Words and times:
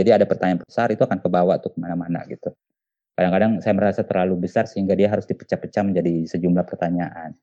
Jadi 0.00 0.10
ada 0.16 0.24
pertanyaan 0.24 0.64
besar 0.64 0.88
itu 0.88 1.04
akan 1.04 1.20
kebawa 1.20 1.60
tuh 1.60 1.76
ke 1.76 1.78
mana-mana 1.78 2.24
gitu. 2.24 2.56
Kadang-kadang 3.12 3.60
saya 3.60 3.76
merasa 3.76 4.00
terlalu 4.00 4.48
besar 4.48 4.64
sehingga 4.64 4.96
dia 4.96 5.12
harus 5.12 5.28
dipecah-pecah 5.28 5.84
menjadi 5.84 6.24
sejumlah 6.24 6.64
pertanyaan. 6.64 7.36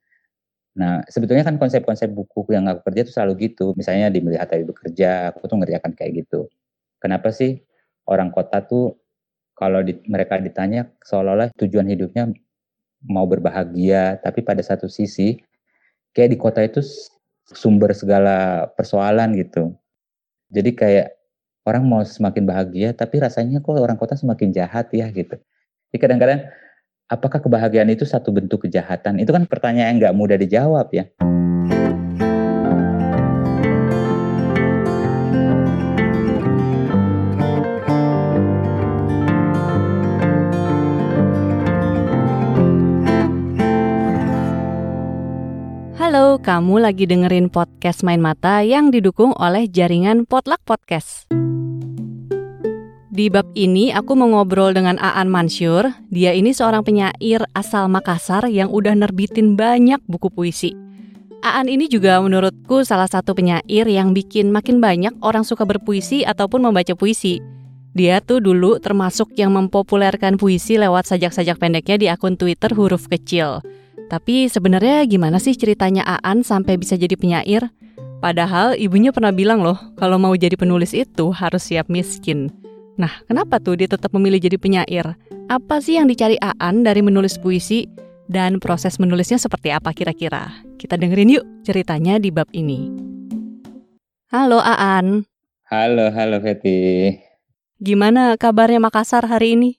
Nah, 0.77 1.05
sebetulnya 1.09 1.45
kan 1.45 1.61
konsep-konsep 1.61 2.09
buku 2.13 2.49
yang 2.53 2.65
aku 2.69 2.85
kerja 2.89 3.05
itu 3.05 3.13
selalu 3.13 3.49
gitu. 3.49 3.77
Misalnya 3.77 4.09
di 4.09 4.21
Melihat 4.21 4.49
Ayu 4.53 4.65
Bekerja, 4.69 5.33
aku 5.33 5.45
tuh 5.45 5.57
ngerjakan 5.61 5.93
kayak 5.93 6.25
gitu. 6.25 6.49
Kenapa 6.97 7.29
sih 7.33 7.61
orang 8.09 8.29
kota 8.33 8.61
tuh 8.65 8.97
kalau 9.57 9.81
di, 9.81 9.97
mereka 10.05 10.37
ditanya 10.37 10.85
seolah-olah 11.01 11.49
tujuan 11.57 11.89
hidupnya 11.89 12.29
mau 13.09 13.25
berbahagia, 13.25 14.21
tapi 14.21 14.45
pada 14.45 14.61
satu 14.61 14.85
sisi 14.85 15.37
kayak 16.13 16.29
di 16.33 16.37
kota 16.37 16.61
itu 16.61 16.81
sumber 17.49 17.97
segala 17.97 18.69
persoalan 18.77 19.33
gitu. 19.33 19.73
Jadi 20.53 20.77
kayak 20.77 21.16
orang 21.67 21.83
mau 21.83 21.99
semakin 21.99 22.47
bahagia, 22.47 22.95
tapi 22.95 23.19
rasanya 23.19 23.59
kok 23.59 23.75
orang 23.75 23.99
kota 23.99 24.15
semakin 24.15 24.55
jahat 24.55 24.87
ya 24.95 25.11
gitu. 25.11 25.35
Jadi 25.91 25.99
kadang-kadang 25.99 26.47
apakah 27.11 27.43
kebahagiaan 27.43 27.91
itu 27.91 28.07
satu 28.07 28.31
bentuk 28.31 28.63
kejahatan? 28.63 29.19
Itu 29.19 29.35
kan 29.35 29.43
pertanyaan 29.43 29.99
yang 29.99 30.07
nggak 30.07 30.15
mudah 30.15 30.39
dijawab 30.39 30.87
ya. 30.95 31.11
Halo, 45.99 46.39
kamu 46.39 46.79
lagi 46.79 47.03
dengerin 47.03 47.51
podcast 47.51 48.07
Main 48.07 48.23
Mata 48.23 48.63
yang 48.63 48.95
didukung 48.95 49.35
oleh 49.35 49.67
jaringan 49.67 50.23
Potluck 50.23 50.63
Podcast. 50.63 51.27
Di 53.17 53.33
bab 53.33 53.49
ini 53.57 53.89
aku 53.89 54.13
mau 54.13 54.29
ngobrol 54.29 54.77
dengan 54.77 55.01
Aan 55.01 55.25
Mansur. 55.33 55.89
Dia 56.13 56.37
ini 56.37 56.53
seorang 56.53 56.85
penyair 56.85 57.41
asal 57.57 57.89
Makassar 57.89 58.45
yang 58.45 58.69
udah 58.69 58.93
nerbitin 58.93 59.57
banyak 59.57 59.97
buku 60.05 60.29
puisi. 60.29 60.77
Aan 61.41 61.65
ini 61.65 61.89
juga 61.89 62.21
menurutku 62.21 62.85
salah 62.85 63.09
satu 63.09 63.33
penyair 63.33 63.89
yang 63.89 64.13
bikin 64.13 64.53
makin 64.53 64.77
banyak 64.77 65.17
orang 65.25 65.41
suka 65.41 65.65
berpuisi 65.65 66.29
ataupun 66.29 66.69
membaca 66.69 66.93
puisi. 66.93 67.41
Dia 67.97 68.21
tuh 68.21 68.37
dulu 68.37 68.77
termasuk 68.77 69.33
yang 69.33 69.49
mempopulerkan 69.49 70.37
puisi 70.37 70.77
lewat 70.77 71.09
sajak-sajak 71.09 71.57
pendeknya 71.57 71.97
di 71.97 72.07
akun 72.13 72.37
Twitter 72.37 72.69
huruf 72.77 73.09
kecil. 73.09 73.65
Tapi 74.13 74.45
sebenarnya 74.45 75.09
gimana 75.09 75.41
sih 75.41 75.57
ceritanya 75.57 76.05
Aan 76.05 76.45
sampai 76.45 76.77
bisa 76.77 76.93
jadi 76.93 77.17
penyair? 77.17 77.65
Padahal 78.21 78.77
ibunya 78.77 79.09
pernah 79.09 79.33
bilang 79.33 79.65
loh, 79.65 79.81
kalau 79.97 80.21
mau 80.21 80.37
jadi 80.37 80.53
penulis 80.53 80.93
itu 80.93 81.33
harus 81.33 81.65
siap 81.65 81.89
miskin. 81.89 82.66
Nah, 82.97 83.13
kenapa 83.29 83.61
tuh 83.61 83.77
dia 83.77 83.85
tetap 83.85 84.09
memilih 84.17 84.41
jadi 84.41 84.57
penyair? 84.57 85.13
Apa 85.53 85.77
sih 85.77 86.01
yang 86.01 86.09
dicari 86.09 86.33
Aan 86.41 86.81
dari 86.81 87.05
menulis 87.05 87.37
puisi? 87.37 87.85
Dan 88.27 88.57
proses 88.59 88.97
menulisnya 88.97 89.37
seperti 89.37 89.71
apa 89.71 89.93
kira-kira? 89.93 90.51
Kita 90.81 90.97
dengerin 90.97 91.37
yuk 91.39 91.45
ceritanya 91.61 92.17
di 92.17 92.33
bab 92.33 92.49
ini. 92.51 92.89
Halo 94.33 94.59
Aan. 94.59 95.23
Halo, 95.69 96.09
halo 96.09 96.41
Feti. 96.41 97.13
Gimana 97.77 98.33
kabarnya 98.35 98.81
Makassar 98.81 99.29
hari 99.29 99.55
ini? 99.55 99.69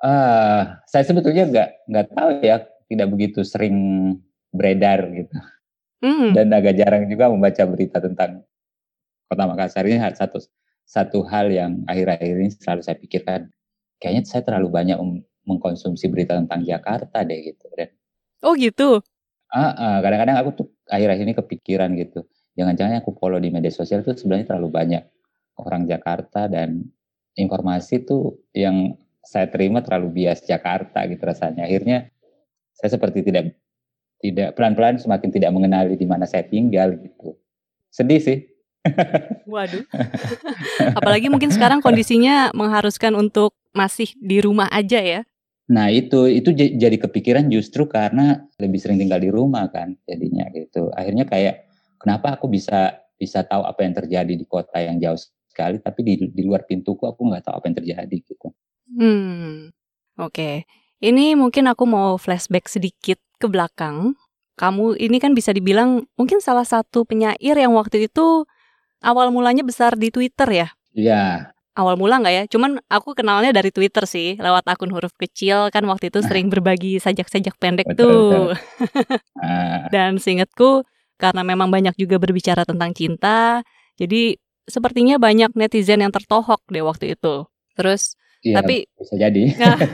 Ah, 0.00 0.80
saya 0.86 1.04
sebetulnya 1.04 1.50
nggak 1.50 1.68
nggak 1.90 2.06
tahu 2.14 2.30
ya 2.40 2.64
tidak 2.86 3.08
begitu 3.10 3.42
sering 3.42 3.76
beredar 4.54 5.10
gitu. 5.10 5.36
Mm. 6.06 6.38
Dan 6.38 6.46
agak 6.54 6.78
jarang 6.78 7.04
juga 7.10 7.28
membaca 7.28 7.66
berita 7.66 7.98
tentang 7.98 8.46
Kota 9.26 9.44
Makassar 9.44 9.84
ini 9.90 10.00
satu 10.14 10.38
satu 10.90 11.22
hal 11.30 11.54
yang 11.54 11.86
akhir-akhir 11.86 12.34
ini 12.34 12.50
selalu 12.50 12.82
saya 12.82 12.98
pikirkan 12.98 13.46
kayaknya 14.02 14.26
saya 14.26 14.42
terlalu 14.42 14.74
banyak 14.74 14.98
mengkonsumsi 15.46 16.10
berita 16.10 16.34
tentang 16.34 16.66
Jakarta 16.66 17.22
deh 17.22 17.38
gitu 17.46 17.70
dan 17.78 17.94
Oh 18.40 18.56
gitu. 18.56 19.04
Ah, 19.52 19.72
ah, 19.76 19.96
kadang-kadang 20.00 20.36
aku 20.40 20.50
tuh 20.56 20.66
akhir-akhir 20.88 21.24
ini 21.28 21.34
kepikiran 21.36 21.90
gitu. 22.00 22.24
Jangan-jangan 22.56 23.04
aku 23.04 23.12
follow 23.20 23.36
di 23.36 23.52
media 23.52 23.68
sosial 23.68 24.00
tuh 24.00 24.16
sebenarnya 24.16 24.56
terlalu 24.56 24.68
banyak 24.72 25.02
orang 25.60 25.84
Jakarta 25.84 26.48
dan 26.48 26.88
informasi 27.36 28.08
tuh 28.08 28.40
yang 28.56 28.96
saya 29.20 29.52
terima 29.52 29.84
terlalu 29.84 30.24
bias 30.24 30.48
Jakarta 30.48 31.04
gitu 31.04 31.20
rasanya. 31.20 31.68
Akhirnya 31.68 32.08
saya 32.72 32.96
seperti 32.96 33.20
tidak 33.20 33.52
tidak 34.24 34.56
pelan-pelan 34.56 34.96
semakin 34.96 35.28
tidak 35.28 35.50
mengenali 35.52 36.00
di 36.00 36.06
mana 36.08 36.24
saya 36.24 36.48
tinggal 36.48 36.96
gitu. 36.96 37.36
Sedih 37.92 38.20
sih. 38.20 38.49
Waduh. 39.44 39.84
Apalagi 40.98 41.28
mungkin 41.28 41.52
sekarang 41.52 41.84
kondisinya 41.84 42.48
mengharuskan 42.56 43.12
untuk 43.16 43.52
masih 43.76 44.12
di 44.16 44.40
rumah 44.40 44.66
aja 44.72 45.00
ya. 45.00 45.20
Nah 45.70 45.86
itu 45.92 46.26
itu 46.26 46.50
jadi 46.56 46.96
kepikiran 46.98 47.46
justru 47.46 47.86
karena 47.86 48.42
lebih 48.58 48.82
sering 48.82 48.98
tinggal 48.98 49.22
di 49.22 49.30
rumah 49.30 49.70
kan 49.70 49.94
jadinya 50.08 50.50
gitu. 50.50 50.90
Akhirnya 50.96 51.28
kayak 51.28 51.70
kenapa 52.00 52.34
aku 52.34 52.50
bisa 52.50 52.98
bisa 53.14 53.44
tahu 53.44 53.62
apa 53.62 53.84
yang 53.86 53.94
terjadi 53.94 54.32
di 54.34 54.46
kota 54.48 54.80
yang 54.82 54.98
jauh 54.98 55.20
sekali, 55.46 55.78
tapi 55.78 56.00
di 56.02 56.14
di 56.32 56.42
luar 56.42 56.66
pintuku 56.66 57.06
aku 57.06 57.30
nggak 57.30 57.46
tahu 57.46 57.54
apa 57.60 57.64
yang 57.70 57.76
terjadi 57.78 58.16
gitu. 58.24 58.48
Hmm, 58.90 59.70
oke. 60.18 60.34
Okay. 60.34 60.54
Ini 61.00 61.32
mungkin 61.32 61.64
aku 61.64 61.88
mau 61.88 62.20
flashback 62.20 62.68
sedikit 62.68 63.16
ke 63.40 63.48
belakang. 63.48 64.18
Kamu 64.60 65.00
ini 65.00 65.16
kan 65.16 65.32
bisa 65.32 65.56
dibilang 65.56 66.04
mungkin 66.20 66.44
salah 66.44 66.68
satu 66.68 67.08
penyair 67.08 67.56
yang 67.56 67.72
waktu 67.72 68.04
itu 68.04 68.44
awal 69.00 69.32
mulanya 69.34 69.64
besar 69.64 69.96
di 69.96 70.12
Twitter 70.12 70.48
ya? 70.48 70.68
Iya. 70.96 71.24
Awal 71.76 71.96
mula 71.96 72.20
nggak 72.20 72.34
ya? 72.34 72.44
Cuman 72.50 72.82
aku 72.90 73.16
kenalnya 73.16 73.54
dari 73.54 73.72
Twitter 73.72 74.04
sih, 74.04 74.36
lewat 74.36 74.68
akun 74.68 74.92
huruf 74.92 75.14
kecil 75.16 75.72
kan 75.72 75.86
waktu 75.88 76.12
itu 76.12 76.20
sering 76.20 76.52
berbagi 76.52 77.00
sajak-sajak 77.00 77.56
pendek 77.56 77.88
betul, 77.88 77.96
tuh. 77.96 78.12
Betul. 78.12 78.48
Ah. 79.40 79.88
Dan 79.88 80.20
seingatku 80.20 80.84
karena 81.16 81.40
memang 81.40 81.72
banyak 81.72 81.96
juga 81.96 82.20
berbicara 82.20 82.68
tentang 82.68 82.92
cinta, 82.92 83.64
jadi 83.96 84.36
sepertinya 84.68 85.16
banyak 85.16 85.56
netizen 85.56 86.04
yang 86.04 86.12
tertohok 86.12 86.60
deh 86.68 86.84
waktu 86.84 87.16
itu. 87.16 87.48
Terus 87.72 88.20
Iya, 88.40 88.64
tapi 88.64 88.88
bisa 88.96 89.14
jadi. 89.20 89.42
Nah, 89.60 89.76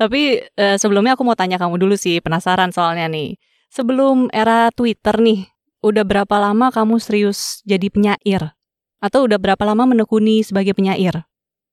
tapi 0.00 0.46
uh, 0.54 0.78
sebelumnya 0.78 1.18
aku 1.18 1.26
mau 1.26 1.34
tanya 1.34 1.58
kamu 1.58 1.74
dulu 1.74 1.98
sih, 1.98 2.22
penasaran 2.22 2.70
soalnya 2.70 3.10
nih. 3.10 3.34
Sebelum 3.74 4.30
era 4.30 4.70
Twitter 4.70 5.18
nih, 5.18 5.50
udah 5.90 6.04
berapa 6.04 6.36
lama 6.36 6.68
kamu 6.70 7.00
serius 7.00 7.60
jadi 7.64 7.88
penyair? 7.88 8.52
Atau 8.98 9.26
udah 9.30 9.38
berapa 9.38 9.62
lama 9.62 9.88
menekuni 9.88 10.42
sebagai 10.42 10.74
penyair? 10.74 11.22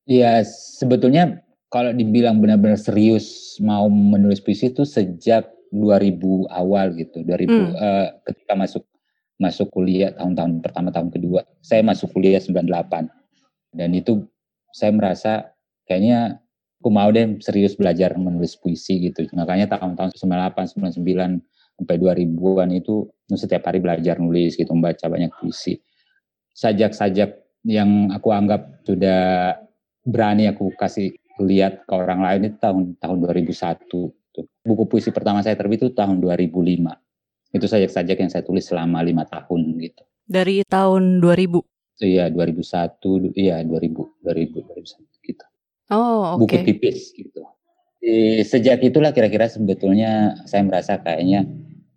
Iya, 0.05 0.45
sebetulnya 0.79 1.41
kalau 1.73 1.91
dibilang 1.91 2.37
benar-benar 2.39 2.77
serius 2.77 3.57
mau 3.59 3.89
menulis 3.89 4.39
puisi 4.39 4.69
itu 4.69 4.85
sejak 4.85 5.49
2000 5.73 6.47
awal 6.53 6.93
gitu. 6.95 7.25
2000 7.25 7.27
hmm. 7.27 7.73
uh, 7.75 8.07
ketika 8.29 8.53
masuk 8.53 8.83
masuk 9.35 9.67
kuliah 9.73 10.15
tahun-tahun 10.15 10.63
pertama 10.63 10.93
tahun 10.93 11.11
kedua. 11.11 11.43
Saya 11.59 11.83
masuk 11.83 12.15
kuliah 12.15 12.39
98 12.39 13.09
dan 13.75 13.89
itu 13.91 14.23
saya 14.71 14.95
merasa 14.95 15.51
kayaknya 15.83 16.39
aku 16.79 16.89
mau 16.89 17.11
deh 17.11 17.39
serius 17.43 17.75
belajar 17.75 18.15
menulis 18.15 18.55
puisi 18.55 19.03
gitu 19.03 19.27
makanya 19.35 19.75
tahun-tahun 19.75 20.15
98 20.15 20.79
99 20.79 21.43
sampai 21.75 21.95
2000-an 21.99 22.69
itu 22.71 23.07
setiap 23.35 23.67
hari 23.67 23.83
belajar 23.83 24.19
nulis 24.19 24.55
gitu 24.55 24.71
membaca 24.71 25.05
banyak 25.11 25.31
puisi 25.35 25.75
sajak-sajak 26.55 27.35
yang 27.67 28.13
aku 28.15 28.31
anggap 28.31 28.85
sudah 28.87 29.55
berani 30.05 30.47
aku 30.47 30.71
kasih 30.77 31.11
lihat 31.43 31.83
ke 31.83 31.93
orang 31.93 32.23
lain 32.23 32.41
itu 32.53 32.57
tahun 32.63 32.95
tahun 33.01 33.17
2001 33.27 33.85
buku 34.63 34.83
puisi 34.87 35.11
pertama 35.11 35.43
saya 35.43 35.59
terbit 35.59 35.83
itu 35.83 35.91
tahun 35.91 36.23
2005 36.23 36.55
itu 37.55 37.65
sajak-sajak 37.67 38.17
yang 38.19 38.31
saya 38.31 38.43
tulis 38.43 38.63
selama 38.63 39.03
lima 39.03 39.27
tahun 39.27 39.75
gitu 39.83 40.03
dari 40.25 40.63
tahun 40.63 41.19
2000 41.19 41.75
Iya 41.95 42.27
2001, 42.27 43.31
iya 43.39 43.63
2000, 43.63 44.19
2000, 44.19 44.67
2001 44.67 45.15
gitu. 45.23 45.45
Oh, 45.95 46.35
oke. 46.35 46.43
Okay. 46.43 46.59
Buku 46.59 46.67
tipis 46.67 46.97
gitu. 47.15 47.41
Sejak 48.45 48.85
itulah 48.85 49.09
kira-kira 49.09 49.49
sebetulnya 49.49 50.37
saya 50.45 50.61
merasa 50.61 51.01
kayaknya 51.01 51.49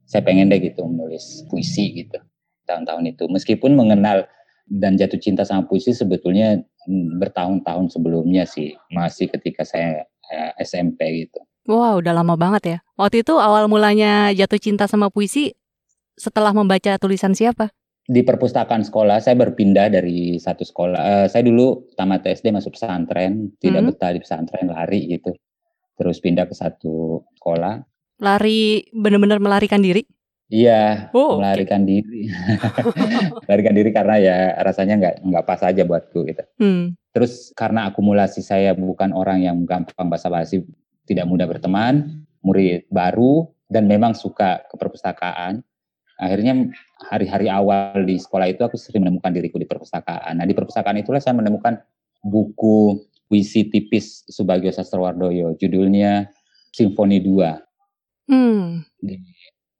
saya 0.08 0.24
pengen 0.24 0.48
deh 0.48 0.56
gitu 0.56 0.88
menulis 0.88 1.44
puisi 1.52 1.92
gitu 1.92 2.16
tahun-tahun 2.64 3.12
itu. 3.12 3.28
Meskipun 3.28 3.76
mengenal 3.76 4.24
dan 4.68 4.96
jatuh 4.96 5.20
cinta 5.20 5.44
sama 5.44 5.68
puisi 5.68 5.92
sebetulnya 5.92 6.64
hmm, 6.88 7.20
bertahun-tahun 7.20 7.92
sebelumnya 7.92 8.48
sih, 8.48 8.72
masih 8.92 9.28
ketika 9.28 9.68
saya 9.68 10.08
eh, 10.32 10.52
SMP 10.64 11.28
gitu. 11.28 11.44
Wow, 11.68 12.00
udah 12.00 12.16
lama 12.16 12.40
banget 12.40 12.62
ya. 12.64 12.78
Waktu 12.96 13.20
itu 13.20 13.36
awal 13.36 13.68
mulanya 13.68 14.32
jatuh 14.32 14.56
cinta 14.56 14.88
sama 14.88 15.12
puisi 15.12 15.52
setelah 16.16 16.56
membaca 16.56 16.96
tulisan 16.96 17.36
siapa? 17.36 17.68
di 18.08 18.24
perpustakaan 18.24 18.88
sekolah 18.88 19.20
saya 19.20 19.36
berpindah 19.36 19.92
dari 19.92 20.40
satu 20.40 20.64
sekolah. 20.64 20.96
Uh, 20.96 21.26
saya 21.28 21.44
dulu 21.44 21.92
tamat 21.92 22.24
SD 22.24 22.56
masuk 22.56 22.72
pesantren, 22.72 23.52
tidak 23.60 23.84
hmm. 23.84 23.88
betah 23.92 24.10
di 24.16 24.20
pesantren, 24.24 24.72
lari 24.72 25.12
gitu. 25.12 25.36
Terus 25.98 26.22
pindah 26.22 26.46
ke 26.46 26.54
satu 26.54 27.26
sekolah. 27.42 27.82
Lari 28.22 28.86
benar-benar 28.94 29.42
melarikan 29.42 29.82
diri? 29.82 30.06
Iya, 30.48 31.12
oh, 31.12 31.36
melarikan 31.36 31.84
okay. 31.84 32.00
diri, 32.00 32.22
melarikan 33.44 33.74
diri 33.76 33.90
karena 33.92 34.16
ya 34.16 34.36
rasanya 34.64 34.96
nggak 34.96 35.14
nggak 35.28 35.44
pas 35.44 35.60
aja 35.60 35.84
buatku 35.84 36.24
gitu. 36.24 36.40
Hmm. 36.56 36.96
Terus 37.12 37.52
karena 37.52 37.84
akumulasi 37.92 38.40
saya 38.40 38.72
bukan 38.72 39.12
orang 39.12 39.44
yang 39.44 39.68
gampang 39.68 40.08
basa-basi, 40.08 40.64
tidak 41.04 41.28
mudah 41.28 41.44
berteman, 41.44 42.24
murid 42.40 42.88
baru 42.88 43.44
dan 43.68 43.84
memang 43.84 44.16
suka 44.16 44.64
ke 44.64 44.74
perpustakaan. 44.80 45.60
Akhirnya 46.16 46.72
hari-hari 47.12 47.52
awal 47.52 48.08
di 48.08 48.16
sekolah 48.16 48.48
itu 48.48 48.64
aku 48.64 48.80
sering 48.80 49.04
menemukan 49.04 49.30
diriku 49.30 49.60
di 49.60 49.68
perpustakaan. 49.68 50.40
Nah 50.40 50.48
di 50.48 50.56
perpustakaan 50.56 50.96
itulah 50.96 51.20
saya 51.20 51.36
menemukan 51.36 51.76
buku 52.24 53.04
puisi 53.28 53.68
tipis 53.68 54.24
Subagio 54.26 54.72
Sastrowardoyo, 54.72 55.54
judulnya 55.60 56.32
Simfoni 56.72 57.20
2. 57.20 58.32
Hmm. 58.32 58.82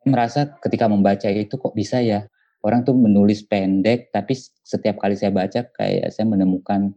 Merasa 0.05 0.53
ketika 0.61 0.87
membaca 0.89 1.27
itu 1.33 1.57
kok 1.57 1.75
bisa 1.75 2.01
ya? 2.05 2.29
Orang 2.61 2.85
tuh 2.85 2.95
menulis 2.95 3.43
pendek 3.47 4.13
tapi 4.13 4.37
setiap 4.63 5.01
kali 5.01 5.17
saya 5.17 5.33
baca 5.33 5.65
kayak 5.65 6.13
saya 6.13 6.27
menemukan 6.29 6.93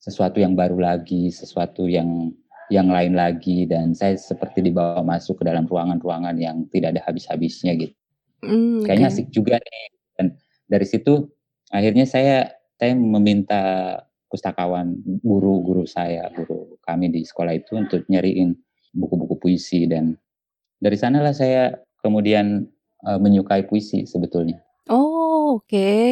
sesuatu 0.00 0.40
yang 0.40 0.56
baru 0.56 0.80
lagi, 0.80 1.32
sesuatu 1.32 1.88
yang 1.88 2.32
yang 2.72 2.88
lain 2.88 3.12
lagi 3.12 3.68
dan 3.68 3.92
saya 3.92 4.16
seperti 4.16 4.64
dibawa 4.64 5.04
masuk 5.04 5.40
ke 5.40 5.44
dalam 5.44 5.68
ruangan-ruangan 5.68 6.36
yang 6.40 6.64
tidak 6.72 6.96
ada 6.96 7.00
habis-habisnya 7.04 7.76
gitu. 7.76 7.92
Mm, 8.44 8.84
Kayaknya 8.88 9.06
asik 9.12 9.28
juga 9.32 9.56
nih. 9.60 9.88
Dan 10.16 10.26
dari 10.68 10.86
situ 10.88 11.28
akhirnya 11.72 12.08
saya 12.08 12.52
saya 12.76 12.92
meminta 12.96 13.62
pustakawan 14.34 14.98
guru-guru 15.22 15.86
saya, 15.86 16.26
guru 16.34 16.74
kami 16.82 17.14
di 17.14 17.22
sekolah 17.22 17.54
itu 17.54 17.78
untuk 17.78 18.02
nyariin 18.10 18.58
buku-buku 18.90 19.38
puisi 19.38 19.86
dan 19.86 20.18
dari 20.82 20.98
sanalah 20.98 21.30
saya 21.30 21.78
kemudian 22.02 22.66
uh, 23.06 23.18
menyukai 23.22 23.62
puisi 23.70 24.02
sebetulnya. 24.10 24.58
Oh, 24.90 25.62
oke. 25.62 25.70
Okay. 25.70 26.02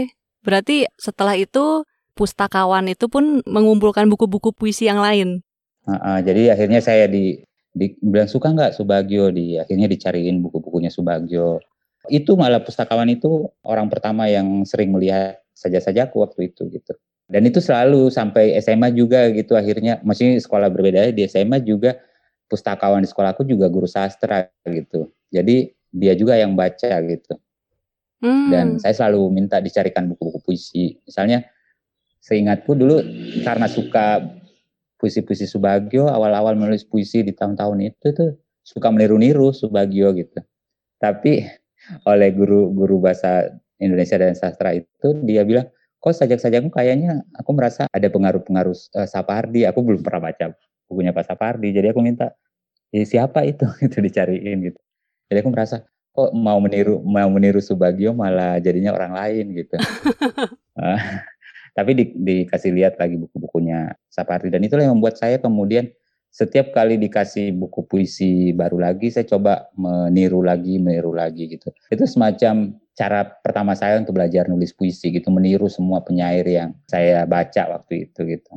Berarti 0.47 0.87
setelah 0.95 1.35
itu 1.35 1.83
pustakawan 2.15 2.87
itu 2.87 3.11
pun 3.11 3.43
mengumpulkan 3.43 4.07
buku-buku 4.07 4.55
puisi 4.55 4.87
yang 4.87 5.03
lain. 5.03 5.43
Uh, 5.83 5.99
uh, 5.99 6.19
jadi 6.23 6.55
akhirnya 6.55 6.79
saya 6.79 7.11
di, 7.11 7.43
di 7.75 7.99
bilang 7.99 8.31
suka 8.31 8.55
nggak 8.55 8.79
Subagio 8.79 9.35
di 9.35 9.59
akhirnya 9.59 9.91
dicariin 9.91 10.39
buku-bukunya 10.39 10.95
Subagio. 10.95 11.59
Itu 12.07 12.39
malah 12.39 12.63
pustakawan 12.63 13.11
itu 13.11 13.51
orang 13.67 13.91
pertama 13.91 14.31
yang 14.31 14.63
sering 14.63 14.95
melihat 14.95 15.43
saja-sajaku 15.55 16.23
waktu 16.23 16.55
itu 16.55 16.71
gitu. 16.71 16.95
Dan 17.33 17.49
itu 17.49 17.65
selalu 17.65 18.13
sampai 18.13 18.61
SMA 18.61 18.93
juga 18.93 19.33
gitu 19.33 19.57
akhirnya 19.57 20.05
masih 20.05 20.37
sekolah 20.37 20.69
berbeda 20.69 21.09
di 21.17 21.25
SMA 21.25 21.65
juga 21.65 21.97
pustakawan 22.53 23.01
di 23.01 23.09
sekolahku 23.09 23.49
juga 23.49 23.73
guru 23.73 23.89
sastra 23.89 24.53
gitu. 24.69 25.09
Jadi 25.33 25.73
dia 25.89 26.13
juga 26.13 26.37
yang 26.37 26.53
baca 26.53 26.93
gitu. 27.09 27.41
Hmm. 28.21 28.53
Dan 28.53 28.67
saya 28.77 28.93
selalu 28.93 29.33
minta 29.33 29.65
dicarikan 29.65 30.13
buku-buku 30.13 30.45
puisi. 30.45 31.01
Misalnya 31.09 31.49
seingatku 32.21 32.77
dulu 32.77 33.01
karena 33.41 33.65
suka 33.65 34.21
puisi-puisi 35.01 35.49
Subagio, 35.49 36.13
awal-awal 36.13 36.55
menulis 36.55 36.85
puisi 36.85 37.25
di 37.25 37.33
tahun-tahun 37.33 37.79
itu 37.81 38.07
tuh 38.13 38.31
suka 38.61 38.93
meniru-niru 38.93 39.51
Subagio 39.51 40.13
gitu. 40.15 40.39
Tapi 41.01 41.43
oleh 42.07 42.29
guru-guru 42.31 43.03
bahasa 43.03 43.51
Indonesia 43.83 44.15
dan 44.21 44.39
sastra 44.39 44.77
itu 44.77 45.19
dia 45.27 45.43
bilang, 45.43 45.67
kok 46.03 46.19
sajak-sajakmu 46.19 46.75
kayaknya 46.75 47.23
aku 47.39 47.55
merasa 47.55 47.87
ada 47.95 48.11
pengaruh-pengaruh 48.11 48.75
uh, 48.99 49.07
Sapardi. 49.07 49.63
Aku 49.71 49.87
belum 49.87 50.03
pernah 50.03 50.35
baca 50.35 50.51
bukunya 50.91 51.15
Pak 51.15 51.31
Sapardi. 51.31 51.71
Jadi 51.71 51.95
aku 51.95 52.03
minta, 52.03 52.35
ya, 52.91 53.07
siapa 53.07 53.47
itu? 53.47 53.71
itu 53.87 54.03
dicariin 54.03 54.67
gitu. 54.67 54.81
Jadi 55.31 55.39
aku 55.47 55.51
merasa 55.55 55.87
kok 56.13 56.35
mau 56.37 56.59
meniru 56.61 57.01
mau 57.07 57.31
meniru 57.31 57.63
Subagio 57.63 58.13
malah 58.13 58.59
jadinya 58.59 58.91
orang 58.91 59.15
lain 59.15 59.45
gitu. 59.55 59.79
uh, 60.77 61.01
tapi 61.79 61.91
di, 61.97 62.05
dikasih 62.13 62.75
lihat 62.75 62.99
lagi 62.99 63.17
buku-bukunya 63.17 63.95
Sapardi 64.13 64.53
dan 64.53 64.61
itulah 64.61 64.85
yang 64.85 64.99
membuat 64.99 65.17
saya 65.17 65.41
kemudian 65.41 65.89
setiap 66.29 66.73
kali 66.77 67.01
dikasih 67.01 67.57
buku 67.57 67.85
puisi 67.89 68.53
baru 68.53 68.81
lagi 68.81 69.09
saya 69.09 69.25
coba 69.25 69.73
meniru 69.77 70.45
lagi 70.45 70.83
meniru 70.83 71.15
lagi 71.15 71.47
gitu. 71.47 71.71
Itu 71.89 72.05
semacam 72.05 72.77
cara 72.93 73.25
pertama 73.25 73.73
saya 73.73 73.97
untuk 73.97 74.17
belajar 74.17 74.49
nulis 74.49 74.77
puisi 74.77 75.09
gitu 75.09 75.33
meniru 75.33 75.69
semua 75.69 76.05
penyair 76.05 76.45
yang 76.45 76.77
saya 76.85 77.25
baca 77.25 77.81
waktu 77.81 78.09
itu 78.11 78.21
gitu. 78.29 78.53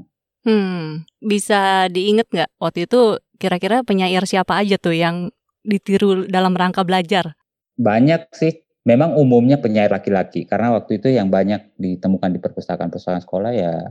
Hmm, 0.46 1.08
bisa 1.18 1.90
diinget 1.90 2.30
nggak 2.30 2.52
waktu 2.62 2.86
itu 2.86 3.18
kira-kira 3.42 3.82
penyair 3.82 4.22
siapa 4.30 4.62
aja 4.62 4.78
tuh 4.78 4.94
yang 4.94 5.34
ditiru 5.66 6.30
dalam 6.30 6.54
rangka 6.54 6.86
belajar? 6.86 7.34
Banyak 7.76 8.32
sih. 8.36 8.62
Memang 8.86 9.18
umumnya 9.18 9.58
penyair 9.58 9.90
laki-laki 9.90 10.46
karena 10.46 10.78
waktu 10.78 11.02
itu 11.02 11.10
yang 11.10 11.34
banyak 11.34 11.74
ditemukan 11.82 12.30
di 12.30 12.38
perpustakaan-perpustakaan 12.38 13.26
sekolah 13.26 13.52
ya 13.58 13.82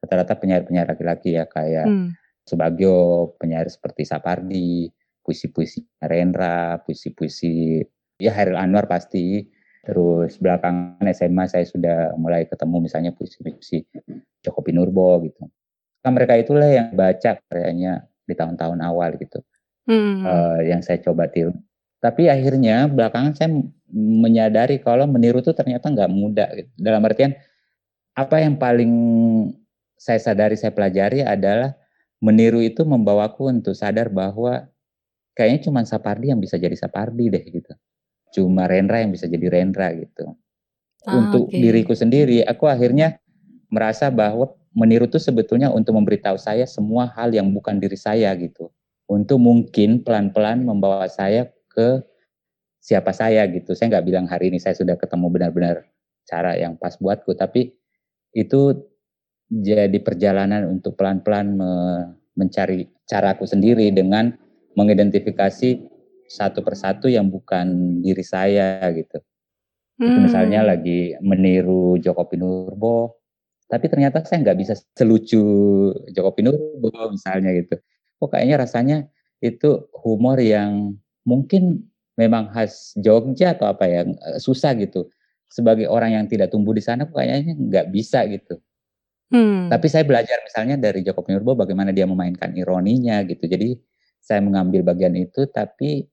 rata-rata 0.00 0.40
penyair-penyair 0.40 0.88
laki-laki 0.88 1.36
ya 1.36 1.44
kayak 1.44 1.84
hmm. 1.84 2.16
Subagio, 2.48 3.36
penyair 3.36 3.68
seperti 3.68 4.08
Sapardi, 4.08 4.88
puisi-puisi 5.20 5.84
Rendra, 6.00 6.80
puisi-puisi 6.82 7.84
ya 8.16 8.32
Hairil 8.32 8.56
Anwar 8.56 8.88
pasti. 8.88 9.44
Terus 9.90 10.38
belakangan 10.38 11.02
SMA 11.10 11.44
saya 11.50 11.66
sudah 11.66 12.14
mulai 12.14 12.46
ketemu 12.46 12.86
misalnya 12.86 13.10
puisi-puisi 13.10 13.82
Joko 14.38 14.62
Pinurbo 14.62 15.18
gitu. 15.26 15.50
Kan 15.98 16.14
mereka 16.14 16.38
itulah 16.38 16.70
yang 16.70 16.94
baca 16.94 17.42
karyanya 17.50 18.06
di 18.22 18.38
tahun-tahun 18.38 18.78
awal 18.78 19.18
gitu 19.18 19.42
hmm. 19.90 20.22
uh, 20.22 20.58
yang 20.62 20.80
saya 20.80 21.02
coba 21.02 21.26
tiru. 21.26 21.50
Tapi 21.98 22.30
akhirnya 22.30 22.86
belakangan 22.88 23.34
saya 23.36 23.50
menyadari 23.92 24.80
kalau 24.80 25.04
meniru 25.04 25.42
itu 25.42 25.52
ternyata 25.52 25.90
nggak 25.90 26.08
mudah. 26.08 26.48
Gitu. 26.54 26.70
Dalam 26.78 27.02
artian 27.04 27.34
apa 28.14 28.40
yang 28.40 28.56
paling 28.56 28.92
saya 29.98 30.16
sadari, 30.16 30.56
saya 30.56 30.72
pelajari 30.72 31.20
adalah 31.26 31.76
meniru 32.24 32.64
itu 32.64 32.86
membawaku 32.86 33.52
untuk 33.52 33.76
sadar 33.76 34.08
bahwa 34.08 34.64
kayaknya 35.36 35.68
cuma 35.68 35.84
Sapardi 35.84 36.32
yang 36.32 36.40
bisa 36.40 36.56
jadi 36.56 36.72
Sapardi 36.72 37.28
deh 37.28 37.44
gitu. 37.44 37.72
Cuma 38.30 38.70
Rendra 38.70 39.02
yang 39.02 39.10
bisa 39.14 39.26
jadi 39.26 39.46
Rendra 39.50 39.90
gitu. 39.94 40.34
Ah, 41.08 41.16
untuk 41.16 41.48
okay. 41.48 41.58
diriku 41.58 41.96
sendiri, 41.96 42.44
aku 42.44 42.68
akhirnya 42.68 43.18
merasa 43.72 44.12
bahwa 44.12 44.52
meniru 44.76 45.08
itu 45.08 45.18
sebetulnya 45.18 45.72
untuk 45.72 45.98
memberitahu 45.98 46.38
saya 46.38 46.68
semua 46.68 47.10
hal 47.16 47.34
yang 47.34 47.50
bukan 47.50 47.82
diri 47.82 47.98
saya 47.98 48.30
gitu 48.38 48.70
untuk 49.10 49.42
mungkin 49.42 50.06
pelan-pelan 50.06 50.62
membawa 50.62 51.10
saya 51.10 51.50
ke 51.66 51.98
siapa 52.78 53.10
saya 53.10 53.42
gitu. 53.50 53.74
Saya 53.74 53.98
nggak 53.98 54.06
bilang 54.06 54.26
hari 54.30 54.54
ini 54.54 54.62
saya 54.62 54.78
sudah 54.78 54.94
ketemu 54.94 55.26
benar-benar 55.34 55.82
cara 56.30 56.54
yang 56.54 56.78
pas 56.78 56.94
buatku, 56.94 57.34
tapi 57.34 57.74
itu 58.30 58.86
jadi 59.50 59.98
perjalanan 59.98 60.70
untuk 60.70 60.94
pelan-pelan 60.94 61.58
me 61.58 61.70
mencari 62.38 62.86
caraku 63.10 63.42
sendiri 63.44 63.90
dengan 63.90 64.30
mengidentifikasi 64.78 65.89
satu 66.30 66.62
persatu 66.62 67.10
yang 67.10 67.26
bukan 67.26 67.98
diri 67.98 68.22
saya 68.22 68.86
gitu. 68.94 69.18
Hmm. 70.00 70.24
misalnya 70.24 70.64
lagi 70.64 71.12
meniru 71.20 72.00
Joko 72.00 72.24
Pinurbo, 72.24 73.20
tapi 73.70 73.86
ternyata 73.86 74.26
saya 74.26 74.42
nggak 74.42 74.58
bisa 74.58 74.74
selucu 74.98 75.42
Joko 76.10 76.34
Pinurbo 76.34 76.90
misalnya 77.14 77.54
gitu 77.54 77.78
kok 78.20 78.28
kayaknya 78.34 78.56
rasanya 78.60 78.98
itu 79.38 79.86
humor 79.94 80.36
yang 80.42 80.98
mungkin 81.22 81.86
memang 82.18 82.50
khas 82.52 82.92
Jogja 82.98 83.56
atau 83.56 83.70
apa 83.70 83.88
ya 83.88 84.02
susah 84.42 84.74
gitu 84.76 85.08
sebagai 85.46 85.86
orang 85.88 86.18
yang 86.18 86.24
tidak 86.26 86.50
tumbuh 86.50 86.74
di 86.74 86.82
sana 86.84 87.06
kayaknya 87.08 87.56
nggak 87.56 87.86
bisa 87.94 88.26
gitu 88.26 88.58
hmm. 89.32 89.70
tapi 89.70 89.86
saya 89.86 90.02
belajar 90.04 90.42
misalnya 90.42 90.76
dari 90.76 91.00
Joko 91.06 91.22
Pinurbo 91.22 91.54
bagaimana 91.54 91.94
dia 91.94 92.04
memainkan 92.04 92.52
ironinya 92.58 93.22
gitu 93.24 93.46
jadi 93.46 93.78
saya 94.20 94.44
mengambil 94.44 94.84
bagian 94.84 95.16
itu 95.16 95.48
tapi 95.48 96.04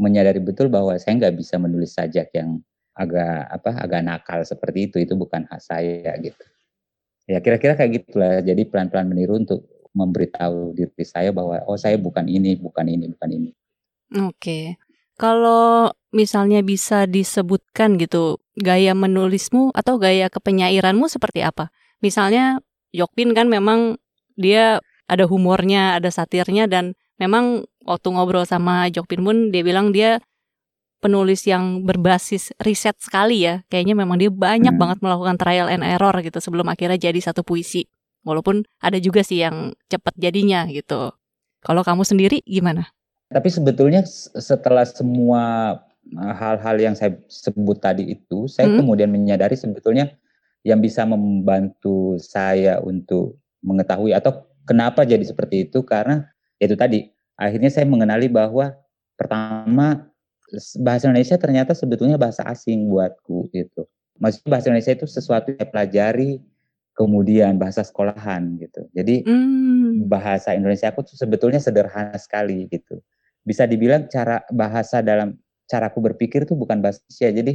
menyadari 0.00 0.40
betul 0.40 0.72
bahwa 0.72 0.96
saya 0.96 1.20
nggak 1.20 1.36
bisa 1.36 1.60
menulis 1.60 1.92
sajak 1.92 2.32
yang 2.32 2.64
agak 2.96 3.46
apa 3.52 3.70
agak 3.84 4.00
nakal 4.00 4.40
seperti 4.40 4.88
itu 4.88 4.96
itu 5.04 5.12
bukan 5.14 5.44
khas 5.44 5.68
saya 5.68 6.16
gitu 6.18 6.40
ya 7.28 7.38
kira-kira 7.44 7.76
kayak 7.76 8.02
gitulah 8.02 8.40
jadi 8.40 8.64
pelan-pelan 8.64 9.06
meniru 9.12 9.36
untuk 9.36 9.68
memberitahu 9.94 10.74
diri 10.74 11.04
saya 11.06 11.34
bahwa 11.34 11.62
oh 11.66 11.78
saya 11.78 11.98
bukan 11.98 12.26
ini, 12.30 12.54
bukan 12.58 12.86
ini, 12.86 13.10
bukan 13.10 13.30
ini. 13.30 13.50
Oke. 14.22 14.78
Kalau 15.18 15.92
misalnya 16.16 16.64
bisa 16.64 17.04
disebutkan 17.04 18.00
gitu 18.00 18.40
gaya 18.56 18.96
menulismu 18.96 19.70
atau 19.76 20.00
gaya 20.00 20.32
kepenyairanmu 20.32 21.06
seperti 21.10 21.44
apa? 21.44 21.68
Misalnya 22.00 22.64
Yokpin 22.96 23.36
kan 23.36 23.46
memang 23.46 24.00
dia 24.40 24.80
ada 25.10 25.28
humornya, 25.28 26.00
ada 26.00 26.08
satirnya 26.08 26.64
dan 26.70 26.96
memang 27.20 27.68
waktu 27.84 28.08
ngobrol 28.12 28.44
sama 28.44 28.88
Jokpin 28.92 29.24
pun 29.24 29.36
dia 29.48 29.62
bilang 29.64 29.90
dia 29.90 30.20
penulis 31.00 31.48
yang 31.48 31.82
berbasis 31.82 32.52
riset 32.60 32.94
sekali 33.00 33.48
ya. 33.48 33.64
Kayaknya 33.72 33.94
memang 33.96 34.20
dia 34.20 34.28
banyak 34.28 34.76
hmm. 34.76 34.80
banget 34.80 34.98
melakukan 35.00 35.36
trial 35.40 35.68
and 35.72 35.82
error 35.82 36.12
gitu 36.20 36.38
sebelum 36.38 36.68
akhirnya 36.68 37.00
jadi 37.00 37.18
satu 37.18 37.40
puisi. 37.42 37.88
Walaupun 38.20 38.68
ada 38.84 39.00
juga 39.00 39.24
sih 39.24 39.40
yang 39.40 39.72
cepat 39.88 40.12
jadinya 40.20 40.68
gitu. 40.68 41.08
Kalau 41.64 41.80
kamu 41.80 42.04
sendiri 42.04 42.44
gimana? 42.44 42.92
Tapi 43.32 43.48
sebetulnya 43.48 44.04
setelah 44.36 44.84
semua 44.84 45.76
hal-hal 46.12 46.76
yang 46.76 46.94
saya 46.96 47.16
sebut 47.32 47.80
tadi 47.80 48.12
itu, 48.12 48.44
saya 48.44 48.68
hmm. 48.68 48.84
kemudian 48.84 49.08
menyadari 49.08 49.56
sebetulnya 49.56 50.12
yang 50.60 50.84
bisa 50.84 51.08
membantu 51.08 52.20
saya 52.20 52.80
untuk 52.84 53.40
mengetahui 53.64 54.12
atau 54.12 54.44
kenapa 54.68 55.08
jadi 55.08 55.24
seperti 55.24 55.68
itu 55.68 55.80
karena 55.84 56.28
itu 56.60 56.76
tadi 56.76 57.08
akhirnya 57.40 57.72
saya 57.72 57.88
mengenali 57.88 58.28
bahwa 58.28 58.76
pertama 59.16 60.12
bahasa 60.84 61.08
Indonesia 61.08 61.40
ternyata 61.40 61.72
sebetulnya 61.72 62.20
bahasa 62.20 62.44
asing 62.44 62.92
buatku 62.92 63.48
gitu. 63.56 63.88
Maksudnya 64.20 64.48
bahasa 64.52 64.66
Indonesia 64.68 64.92
itu 64.92 65.06
sesuatu 65.08 65.48
yang 65.56 65.68
pelajari 65.72 66.44
kemudian 66.92 67.56
bahasa 67.56 67.80
sekolahan 67.80 68.60
gitu. 68.60 68.84
Jadi 68.92 69.24
hmm. 69.24 70.04
bahasa 70.10 70.52
Indonesia 70.52 70.92
aku 70.92 71.08
tuh 71.08 71.16
sebetulnya 71.16 71.56
sederhana 71.62 72.18
sekali 72.20 72.68
gitu. 72.68 73.00
Bisa 73.40 73.64
dibilang 73.64 74.04
cara 74.12 74.44
bahasa 74.52 75.00
dalam 75.00 75.40
cara 75.64 75.88
aku 75.88 76.04
berpikir 76.04 76.44
tuh 76.44 76.60
bukan 76.60 76.84
bahasa 76.84 77.00
Indonesia. 77.08 77.30
Jadi 77.40 77.52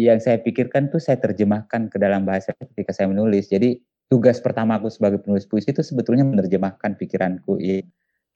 yang 0.00 0.22
saya 0.22 0.38
pikirkan 0.40 0.88
tuh 0.88 1.02
saya 1.02 1.18
terjemahkan 1.20 1.90
ke 1.92 2.00
dalam 2.00 2.24
bahasa 2.24 2.56
ketika 2.56 2.96
saya 2.96 3.10
menulis. 3.12 3.50
Jadi 3.52 3.76
tugas 4.08 4.40
pertama 4.40 4.80
aku 4.80 4.88
sebagai 4.88 5.20
penulis 5.20 5.44
puisi 5.44 5.74
itu 5.74 5.84
sebetulnya 5.84 6.24
menerjemahkan 6.24 6.96
pikiranku 6.96 7.60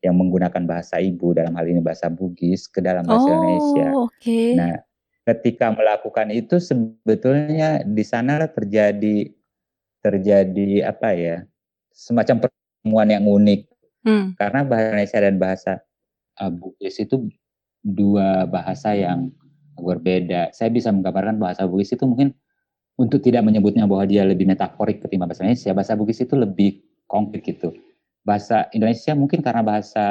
yang 0.04 0.16
menggunakan 0.20 0.62
bahasa 0.68 1.00
ibu 1.00 1.32
dalam 1.32 1.56
hal 1.56 1.64
ini 1.64 1.80
bahasa 1.80 2.12
Bugis 2.12 2.68
ke 2.68 2.84
dalam 2.84 3.04
bahasa 3.08 3.28
oh, 3.28 3.34
Indonesia. 3.36 3.88
Okay. 4.10 4.52
Nah, 4.52 4.74
ketika 5.24 5.72
melakukan 5.72 6.28
itu 6.28 6.60
sebetulnya 6.60 7.80
di 7.84 8.04
sana 8.04 8.44
terjadi 8.44 9.32
terjadi 10.04 10.84
apa 10.84 11.16
ya 11.16 11.36
semacam 11.96 12.44
pertemuan 12.44 13.08
yang 13.08 13.24
unik 13.24 13.60
hmm. 14.04 14.26
karena 14.36 14.60
bahasa 14.68 14.86
Indonesia 14.92 15.18
dan 15.24 15.34
bahasa 15.40 15.72
uh, 16.44 16.52
Bugis 16.52 17.00
itu 17.00 17.32
dua 17.80 18.44
bahasa 18.44 18.92
yang 18.92 19.32
berbeda. 19.80 20.52
Saya 20.52 20.68
bisa 20.68 20.92
menggambarkan 20.92 21.40
bahasa 21.40 21.64
Bugis 21.64 21.96
itu 21.96 22.04
mungkin 22.04 22.36
untuk 23.00 23.24
tidak 23.24 23.42
menyebutnya 23.42 23.88
bahwa 23.88 24.04
dia 24.04 24.22
lebih 24.22 24.44
metaforik 24.44 25.00
ketimbang 25.00 25.32
bahasa 25.32 25.48
Indonesia, 25.48 25.72
bahasa 25.72 25.96
Bugis 25.96 26.20
itu 26.20 26.36
lebih 26.36 26.84
konkret 27.08 27.40
gitu 27.42 27.72
bahasa 28.24 28.72
Indonesia 28.72 29.12
mungkin 29.12 29.44
karena 29.44 29.60
bahasa 29.60 30.06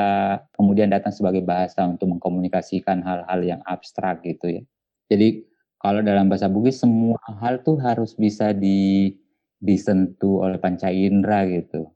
kemudian 0.53 0.93
datang 0.93 1.09
sebagai 1.09 1.41
bahasa 1.41 1.81
untuk 1.89 2.13
mengkomunikasikan 2.13 3.01
hal-hal 3.01 3.39
yang 3.41 3.61
abstrak 3.65 4.21
gitu 4.21 4.61
ya. 4.61 4.63
Jadi 5.09 5.43
kalau 5.81 5.99
dalam 5.99 6.29
bahasa 6.29 6.47
Bugis 6.47 6.79
semua 6.79 7.19
hal 7.41 7.65
tuh 7.65 7.81
harus 7.81 8.13
bisa 8.13 8.53
di 8.53 9.11
disentuh 9.57 10.45
oleh 10.45 10.61
panca 10.61 10.93
indera 10.93 11.43
gitu. 11.49 11.89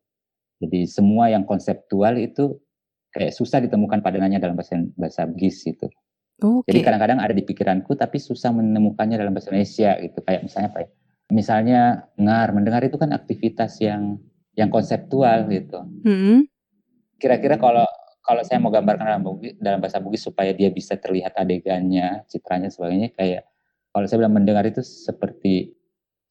Jadi 0.58 0.90
semua 0.90 1.30
yang 1.30 1.46
konseptual 1.46 2.18
itu 2.18 2.58
kayak 3.14 3.32
susah 3.32 3.62
ditemukan 3.62 4.02
padanannya 4.02 4.42
dalam 4.42 4.58
bahasa 4.58 4.82
bahasa 4.98 5.30
Bugis 5.30 5.62
gitu. 5.62 5.88
Okay. 6.38 6.70
Jadi 6.70 6.80
kadang-kadang 6.82 7.20
ada 7.22 7.34
di 7.34 7.46
pikiranku 7.46 7.94
tapi 7.94 8.18
susah 8.18 8.54
menemukannya 8.54 9.22
dalam 9.22 9.34
bahasa 9.38 9.54
Indonesia 9.54 9.98
gitu. 10.02 10.18
Kayak 10.26 10.42
misalnya 10.50 10.70
apa 10.74 10.80
ya? 10.82 10.90
Misalnya 11.28 11.82
ngar, 12.16 12.56
mendengar 12.56 12.82
itu 12.88 12.96
kan 12.96 13.12
aktivitas 13.12 13.84
yang 13.84 14.18
yang 14.58 14.74
konseptual 14.74 15.46
gitu. 15.54 15.86
Hmm. 16.02 16.50
Kira-kira 17.22 17.62
kalau 17.62 17.86
kalau 18.26 18.44
saya 18.44 18.60
mau 18.60 18.74
gambarkan 18.74 19.08
dalam, 19.08 19.24
Bugis, 19.24 19.56
dalam 19.56 19.80
bahasa 19.80 20.04
Bugis 20.04 20.26
supaya 20.26 20.52
dia 20.52 20.68
bisa 20.68 21.00
terlihat 21.00 21.38
adegannya, 21.40 22.28
citranya 22.28 22.68
sebagainya 22.68 23.16
kayak 23.16 23.48
kalau 23.96 24.04
saya 24.04 24.26
bilang 24.26 24.36
mendengar 24.36 24.68
itu 24.68 24.84
seperti 24.84 25.72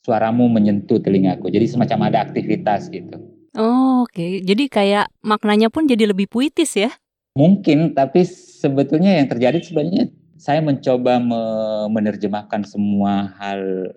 suaramu 0.04 0.50
menyentuh 0.52 1.00
telingaku. 1.00 1.48
Jadi 1.48 1.66
semacam 1.72 2.12
ada 2.12 2.18
aktivitas 2.28 2.92
gitu. 2.92 3.16
Oh, 3.56 4.04
oke. 4.04 4.12
Okay. 4.12 4.44
Jadi 4.44 4.68
kayak 4.68 5.08
maknanya 5.24 5.72
pun 5.72 5.88
jadi 5.88 6.04
lebih 6.04 6.28
puitis 6.28 6.76
ya? 6.76 6.92
Mungkin, 7.32 7.96
tapi 7.96 8.22
sebetulnya 8.28 9.16
yang 9.16 9.26
terjadi 9.32 9.58
sebenarnya 9.64 10.12
saya 10.36 10.60
mencoba 10.60 11.16
me 11.16 11.42
menerjemahkan 11.90 12.68
semua 12.68 13.32
hal 13.40 13.92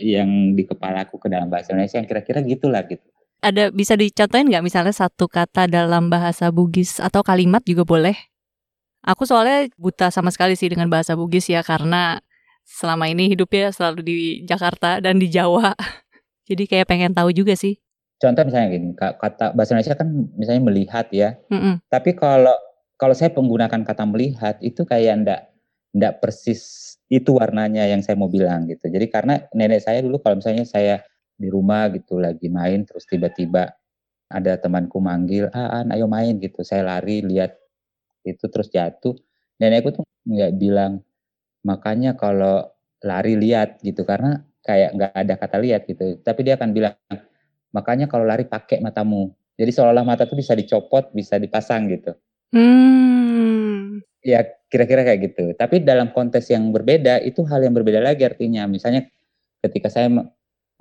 yang 0.00 0.56
di 0.56 0.64
kepalaku 0.64 1.20
ke 1.20 1.28
dalam 1.28 1.52
bahasa 1.52 1.76
Indonesia 1.76 2.00
yang 2.00 2.08
kira-kira 2.08 2.40
gitulah 2.40 2.80
gitu 2.88 3.11
ada 3.42 3.74
bisa 3.74 3.98
dicontohin 3.98 4.46
nggak 4.46 4.62
misalnya 4.62 4.94
satu 4.94 5.26
kata 5.26 5.66
dalam 5.66 6.06
bahasa 6.06 6.54
Bugis 6.54 7.02
atau 7.02 7.26
kalimat 7.26 7.60
juga 7.66 7.82
boleh? 7.82 8.14
Aku 9.02 9.26
soalnya 9.26 9.66
buta 9.74 10.14
sama 10.14 10.30
sekali 10.30 10.54
sih 10.54 10.70
dengan 10.70 10.86
bahasa 10.86 11.18
Bugis 11.18 11.50
ya 11.50 11.66
karena 11.66 12.22
selama 12.62 13.10
ini 13.10 13.26
hidupnya 13.34 13.74
selalu 13.74 14.00
di 14.06 14.18
Jakarta 14.46 15.02
dan 15.02 15.18
di 15.18 15.26
Jawa. 15.26 15.74
Jadi 16.48 16.70
kayak 16.70 16.86
pengen 16.86 17.10
tahu 17.10 17.34
juga 17.34 17.58
sih. 17.58 17.82
Contoh 18.22 18.46
misalnya 18.46 18.78
gini, 18.78 18.94
kata 18.94 19.50
bahasa 19.50 19.74
Indonesia 19.74 19.98
kan 19.98 20.08
misalnya 20.38 20.62
melihat 20.62 21.06
ya. 21.10 21.34
Mm 21.50 21.58
-mm. 21.58 21.74
Tapi 21.90 22.14
kalau 22.14 22.54
kalau 22.94 23.18
saya 23.18 23.34
menggunakan 23.34 23.82
kata 23.82 24.06
melihat 24.06 24.62
itu 24.62 24.86
kayak 24.86 25.26
ndak 25.26 25.40
ndak 25.90 26.22
persis 26.22 26.94
itu 27.10 27.34
warnanya 27.34 27.84
yang 27.90 27.98
saya 28.06 28.14
mau 28.14 28.30
bilang 28.30 28.70
gitu. 28.70 28.86
Jadi 28.86 29.10
karena 29.10 29.42
nenek 29.50 29.82
saya 29.82 29.98
dulu 29.98 30.22
kalau 30.22 30.38
misalnya 30.38 30.62
saya 30.62 31.02
di 31.42 31.50
rumah 31.50 31.90
gitu 31.90 32.22
lagi 32.22 32.46
main 32.46 32.86
terus 32.86 33.02
tiba-tiba 33.10 33.74
ada 34.32 34.56
temanku 34.56 34.96
manggil 35.02 35.52
ah 35.52 35.84
an 35.84 35.92
ayo 35.92 36.08
main 36.08 36.40
gitu. 36.40 36.64
Saya 36.64 36.86
lari 36.86 37.20
lihat 37.20 37.52
itu 38.24 38.46
terus 38.48 38.72
jatuh. 38.72 39.12
Nenekku 39.60 39.92
tuh 39.92 40.04
nggak 40.24 40.52
bilang 40.56 41.04
makanya 41.66 42.16
kalau 42.16 42.70
lari 43.04 43.36
lihat 43.36 43.82
gitu. 43.84 44.08
Karena 44.08 44.40
kayak 44.64 44.90
nggak 44.96 45.12
ada 45.12 45.34
kata 45.36 45.56
lihat 45.60 45.84
gitu. 45.84 46.16
Tapi 46.24 46.40
dia 46.46 46.56
akan 46.56 46.70
bilang 46.72 46.96
makanya 47.76 48.08
kalau 48.08 48.24
lari 48.24 48.48
pakai 48.48 48.80
matamu. 48.80 49.28
Jadi 49.60 49.68
seolah-olah 49.68 50.06
mata 50.08 50.24
tuh 50.24 50.40
bisa 50.40 50.56
dicopot 50.56 51.12
bisa 51.12 51.36
dipasang 51.36 51.92
gitu. 51.92 52.16
Hmm. 52.52 54.00
ya 54.22 54.44
kira-kira 54.70 55.02
kayak 55.02 55.20
gitu. 55.32 55.44
Tapi 55.56 55.82
dalam 55.82 56.14
konteks 56.14 56.52
yang 56.52 56.70
berbeda 56.70 57.18
itu 57.26 57.42
hal 57.48 57.64
yang 57.64 57.74
berbeda 57.74 57.98
lagi 57.98 58.22
artinya. 58.22 58.64
Misalnya 58.70 59.08
ketika 59.64 59.90
saya 59.90 60.08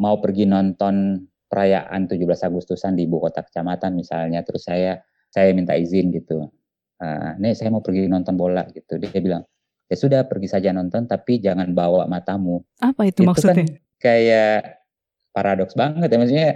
mau 0.02 0.18
pergi 0.18 0.50
nonton 0.50 1.22
perayaan 1.46 2.10
17 2.10 2.26
Agustusan 2.50 2.98
di 2.98 3.06
ibu 3.06 3.22
kota 3.22 3.46
kecamatan 3.46 3.94
misalnya, 3.94 4.42
terus 4.42 4.66
saya 4.66 4.98
saya 5.30 5.54
minta 5.54 5.78
izin 5.78 6.10
gitu. 6.10 6.50
Uh, 6.98 7.38
nih 7.38 7.54
saya 7.54 7.70
mau 7.70 7.86
pergi 7.86 8.10
nonton 8.10 8.34
bola 8.34 8.66
gitu. 8.74 8.98
Dia 8.98 9.22
bilang, 9.22 9.46
ya 9.86 9.96
sudah 9.96 10.26
pergi 10.26 10.50
saja 10.50 10.74
nonton 10.74 11.06
tapi 11.06 11.38
jangan 11.38 11.70
bawa 11.72 12.10
matamu. 12.10 12.66
Apa 12.82 13.06
itu, 13.06 13.22
itu 13.22 13.30
maksudnya? 13.30 13.70
Kan 13.70 14.02
kayak 14.02 14.82
paradoks 15.30 15.78
banget 15.78 16.10
ya 16.10 16.18
maksudnya 16.18 16.50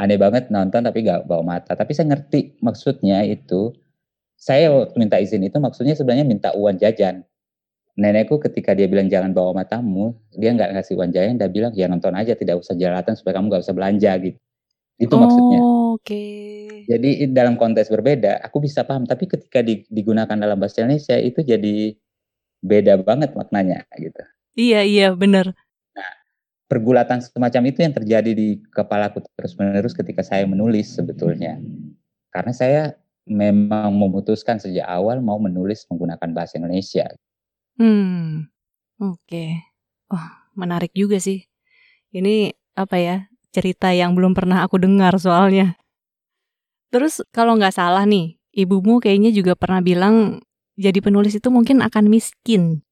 aneh 0.00 0.16
banget 0.16 0.48
nonton 0.48 0.80
tapi 0.80 1.04
gak 1.04 1.28
bawa 1.28 1.58
mata. 1.58 1.76
Tapi 1.76 1.92
saya 1.92 2.16
ngerti 2.16 2.56
maksudnya 2.64 3.20
itu. 3.28 3.76
Saya 4.40 4.88
minta 4.96 5.20
izin 5.20 5.44
itu 5.44 5.60
maksudnya 5.60 5.92
sebenarnya 5.92 6.24
minta 6.24 6.48
uang 6.56 6.80
jajan 6.80 7.28
nenekku 8.00 8.40
ketika 8.40 8.72
dia 8.72 8.88
bilang 8.88 9.12
jangan 9.12 9.36
bawa 9.36 9.60
matamu, 9.60 10.16
dia 10.32 10.56
nggak 10.56 10.72
ngasih 10.72 10.96
uang 10.96 11.12
jajan, 11.12 11.36
dia 11.36 11.52
bilang 11.52 11.76
ya 11.76 11.84
nonton 11.84 12.16
aja, 12.16 12.32
tidak 12.32 12.64
usah 12.64 12.72
jalatan 12.72 13.12
supaya 13.12 13.36
kamu 13.36 13.52
nggak 13.52 13.62
usah 13.68 13.76
belanja 13.76 14.12
gitu. 14.24 14.38
Itu 15.00 15.14
oh, 15.16 15.20
maksudnya. 15.20 15.60
Oke. 15.60 16.00
Okay. 16.00 16.68
Jadi 16.88 17.08
dalam 17.32 17.60
konteks 17.60 17.92
berbeda, 17.92 18.40
aku 18.40 18.64
bisa 18.64 18.84
paham. 18.84 19.04
Tapi 19.04 19.28
ketika 19.28 19.60
digunakan 19.64 20.36
dalam 20.36 20.56
bahasa 20.56 20.84
Indonesia 20.84 21.16
itu 21.16 21.44
jadi 21.44 21.96
beda 22.60 23.00
banget 23.00 23.32
maknanya 23.32 23.88
gitu. 23.96 24.20
Iya 24.56 24.84
iya 24.84 25.08
benar. 25.16 25.56
Nah, 25.96 26.10
pergulatan 26.68 27.24
semacam 27.24 27.62
itu 27.72 27.80
yang 27.80 27.96
terjadi 27.96 28.32
di 28.36 28.60
kepalaku 28.68 29.24
terus 29.36 29.56
menerus 29.56 29.96
ketika 29.96 30.20
saya 30.20 30.44
menulis 30.44 30.92
sebetulnya. 30.92 31.56
Karena 32.28 32.52
saya 32.52 32.82
memang 33.24 33.96
memutuskan 33.96 34.60
sejak 34.60 34.84
awal 34.84 35.24
mau 35.24 35.40
menulis 35.40 35.88
menggunakan 35.88 36.28
bahasa 36.36 36.60
Indonesia. 36.60 37.08
Hmm, 37.80 38.52
oke. 39.00 39.44
Oh, 40.12 40.26
menarik 40.52 40.92
juga 40.92 41.16
sih. 41.16 41.48
Ini 42.12 42.52
apa 42.76 43.00
ya, 43.00 43.16
cerita 43.56 43.88
yang 43.96 44.12
belum 44.12 44.36
pernah 44.36 44.60
aku 44.60 44.76
dengar 44.76 45.16
soalnya. 45.16 45.80
Terus 46.92 47.24
kalau 47.32 47.56
nggak 47.56 47.72
salah 47.72 48.04
nih, 48.04 48.36
ibumu 48.52 49.00
kayaknya 49.00 49.32
juga 49.32 49.56
pernah 49.56 49.80
bilang 49.80 50.44
jadi 50.76 51.00
penulis 51.00 51.32
itu 51.38 51.48
mungkin 51.48 51.80
akan 51.80 52.12
miskin. 52.12 52.84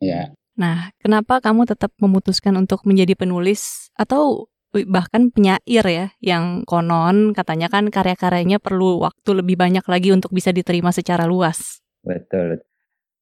Iya. 0.00 0.32
Nah, 0.56 0.92
kenapa 0.96 1.44
kamu 1.44 1.68
tetap 1.68 1.92
memutuskan 2.00 2.56
untuk 2.56 2.84
menjadi 2.88 3.12
penulis 3.16 3.92
atau 3.92 4.48
bahkan 4.70 5.34
penyair 5.34 5.84
ya, 5.84 6.06
yang 6.22 6.62
konon 6.62 7.34
katanya 7.34 7.66
kan 7.66 7.90
karya-karyanya 7.90 8.62
perlu 8.62 9.02
waktu 9.02 9.42
lebih 9.42 9.58
banyak 9.58 9.82
lagi 9.84 10.14
untuk 10.14 10.30
bisa 10.30 10.54
diterima 10.54 10.94
secara 10.94 11.26
luas. 11.26 11.82
Betul. 12.06 12.62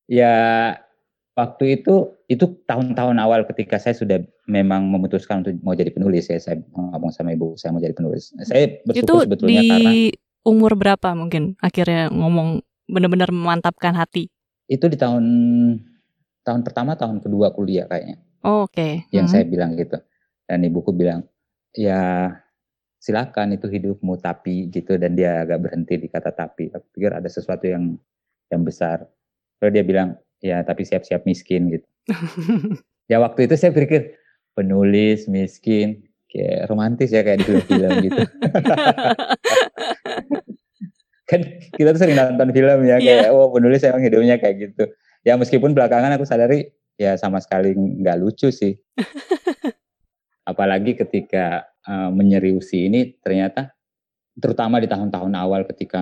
Ya, 0.09 0.77
waktu 1.39 1.79
itu 1.79 2.19
itu 2.27 2.45
tahun-tahun 2.67 3.15
awal 3.23 3.47
ketika 3.47 3.79
saya 3.79 3.95
sudah 3.95 4.19
memang 4.51 4.91
memutuskan 4.91 5.47
untuk 5.47 5.55
mau 5.63 5.79
jadi 5.79 5.95
penulis 5.95 6.27
ya 6.27 6.43
saya 6.43 6.59
ngomong 6.75 7.15
sama 7.15 7.31
ibu 7.31 7.55
saya 7.55 7.71
mau 7.71 7.79
jadi 7.79 7.95
penulis. 7.95 8.35
Saya 8.43 8.83
bersyukur 8.83 9.07
itu 9.07 9.15
sebetulnya 9.31 9.63
di 9.63 9.69
karena 9.71 9.93
umur 10.43 10.73
berapa 10.75 11.09
mungkin 11.15 11.55
akhirnya 11.63 12.11
ngomong 12.11 12.59
benar-benar 12.91 13.31
memantapkan 13.31 13.95
hati? 13.95 14.27
Itu 14.67 14.91
di 14.91 14.99
tahun 14.99 15.25
tahun 16.43 16.61
pertama 16.67 16.99
tahun 16.99 17.23
kedua 17.23 17.55
kuliah 17.55 17.87
kayaknya. 17.87 18.19
Oh, 18.43 18.67
oke. 18.67 18.75
Okay. 18.75 18.93
yang 19.15 19.31
hmm. 19.31 19.35
saya 19.39 19.45
bilang 19.47 19.79
gitu. 19.79 19.95
Dan 20.49 20.67
ibuku 20.67 20.91
bilang 20.91 21.23
ya 21.77 22.33
silakan 22.99 23.55
itu 23.55 23.71
hidupmu 23.71 24.19
tapi 24.19 24.67
gitu. 24.75 24.99
Dan 24.99 25.15
dia 25.15 25.47
agak 25.47 25.71
berhenti 25.71 26.03
di 26.03 26.11
kata 26.11 26.35
tapi. 26.35 26.73
Aku 26.75 26.87
pikir 26.91 27.15
ada 27.15 27.31
sesuatu 27.31 27.63
yang 27.63 27.95
yang 28.51 28.63
besar. 28.67 29.07
Lalu 29.63 29.71
dia 29.71 29.85
bilang 29.85 30.09
ya 30.43 30.63
tapi 30.63 30.87
siap-siap 30.87 31.27
miskin 31.27 31.71
gitu. 31.73 31.89
ya 33.11 33.19
waktu 33.19 33.51
itu 33.51 33.55
saya 33.59 33.75
pikir 33.75 34.17
penulis 34.55 35.31
miskin 35.31 36.09
kayak 36.29 36.69
romantis 36.69 37.11
ya 37.15 37.25
kayak 37.25 37.41
di 37.43 37.45
film-film 37.47 37.93
gitu. 38.05 38.23
kan 41.29 41.41
kita 41.77 41.93
tuh 41.93 42.01
sering 42.01 42.17
nonton 42.17 42.49
film 42.57 42.79
ya 42.89 42.97
kayak 42.97 43.29
yeah. 43.29 43.37
oh 43.37 43.53
penulis 43.53 43.85
emang 43.85 44.05
hidupnya 44.05 44.37
kayak 44.41 44.57
gitu. 44.71 44.85
Ya 45.27 45.37
meskipun 45.37 45.77
belakangan 45.77 46.15
aku 46.17 46.25
sadari 46.25 46.73
ya 46.97 47.17
sama 47.21 47.41
sekali 47.41 47.77
nggak 47.77 48.19
lucu 48.21 48.49
sih. 48.53 48.77
Apalagi 50.51 50.97
ketika 50.97 51.69
uh, 51.85 52.09
menyeriusi 52.09 52.89
ini 52.89 53.21
ternyata 53.21 53.77
terutama 54.39 54.81
di 54.81 54.89
tahun-tahun 54.89 55.35
awal 55.35 55.69
ketika 55.69 56.01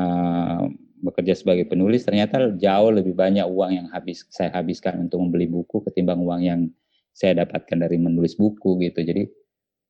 bekerja 1.06 1.38
sebagai 1.38 1.70
penulis 1.70 2.02
ternyata 2.02 2.50
jauh 2.58 2.90
lebih 2.90 3.14
banyak 3.14 3.46
uang 3.46 3.70
yang 3.72 3.86
habis 3.94 4.26
saya 4.28 4.50
habiskan 4.52 5.06
untuk 5.06 5.22
membeli 5.22 5.46
buku 5.46 5.82
ketimbang 5.86 6.20
uang 6.20 6.42
yang 6.42 6.60
saya 7.16 7.46
dapatkan 7.46 7.80
dari 7.80 7.96
menulis 7.96 8.36
buku 8.36 8.76
gitu. 8.84 9.00
Jadi 9.00 9.24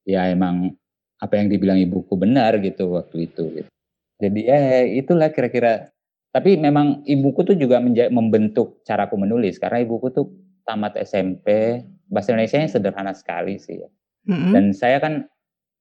ya 0.07 0.31
emang 0.31 0.71
apa 1.19 1.35
yang 1.41 1.49
dibilang 1.49 1.81
ibuku 1.81 2.15
benar 2.15 2.61
gitu 2.63 2.95
waktu 2.95 3.27
itu 3.27 3.45
gitu. 3.63 3.71
Jadi 4.17 4.41
ya 4.47 4.85
itulah 4.85 5.33
kira-kira 5.33 5.91
tapi 6.31 6.61
memang 6.61 7.01
ibuku 7.09 7.49
tuh 7.49 7.57
juga 7.57 7.81
membentuk 8.13 8.85
caraku 8.85 9.17
menulis 9.17 9.57
karena 9.57 9.81
ibuku 9.81 10.13
tuh 10.13 10.29
tamat 10.69 11.01
SMP 11.01 11.81
bahasa 12.13 12.37
Indonesia 12.37 12.61
yang 12.61 12.73
sederhana 12.73 13.13
sekali 13.17 13.57
sih 13.57 13.81
ya. 13.81 13.89
Mm-hmm. 14.27 14.53
Dan 14.53 14.65
saya 14.77 14.99
kan 15.01 15.31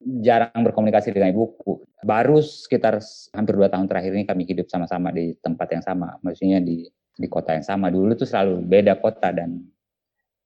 jarang 0.03 0.51
berkomunikasi 0.65 1.15
dengan 1.15 1.31
ibuku. 1.31 1.83
Baru 2.03 2.43
sekitar 2.43 2.99
hampir 3.33 3.53
dua 3.55 3.71
tahun 3.71 3.87
terakhir 3.87 4.11
ini 4.13 4.25
kami 4.27 4.43
hidup 4.45 4.67
sama-sama 4.67 5.09
di 5.09 5.33
tempat 5.39 5.67
yang 5.71 5.83
sama, 5.83 6.19
maksudnya 6.21 6.59
di 6.59 6.85
di 7.15 7.27
kota 7.31 7.55
yang 7.55 7.65
sama. 7.65 7.87
Dulu 7.87 8.13
tuh 8.19 8.27
selalu 8.27 8.61
beda 8.67 8.99
kota 8.99 9.31
dan 9.31 9.63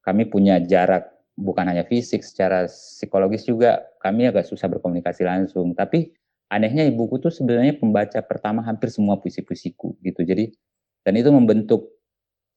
kami 0.06 0.30
punya 0.30 0.62
jarak 0.62 1.10
bukan 1.36 1.66
hanya 1.66 1.84
fisik, 1.88 2.22
secara 2.22 2.70
psikologis 2.70 3.48
juga 3.48 3.84
kami 4.00 4.30
agak 4.30 4.46
susah 4.46 4.70
berkomunikasi 4.70 5.26
langsung. 5.26 5.74
Tapi 5.74 6.14
anehnya 6.54 6.86
ibuku 6.88 7.18
tuh 7.20 7.34
sebenarnya 7.34 7.78
pembaca 7.78 8.20
pertama 8.24 8.62
hampir 8.64 8.94
semua 8.94 9.18
puisi-puisiku 9.18 9.98
gitu. 10.06 10.22
Jadi 10.24 10.54
dan 11.04 11.14
itu 11.18 11.32
membentuk 11.34 11.90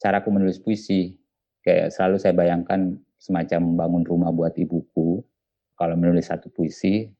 caraku 0.03 0.29
menulis 0.35 0.61
puisi. 0.61 1.19
Kayak 1.63 1.95
selalu 1.95 2.17
saya 2.19 2.35
bayangkan 2.35 2.99
semacam 3.23 3.59
membangun 3.63 4.03
rumah 4.03 4.35
buat 4.35 4.51
ibuku 4.59 5.23
kalau 5.83 5.99
menulis 5.99 6.31
satu 6.31 6.47
puisi 6.55 7.11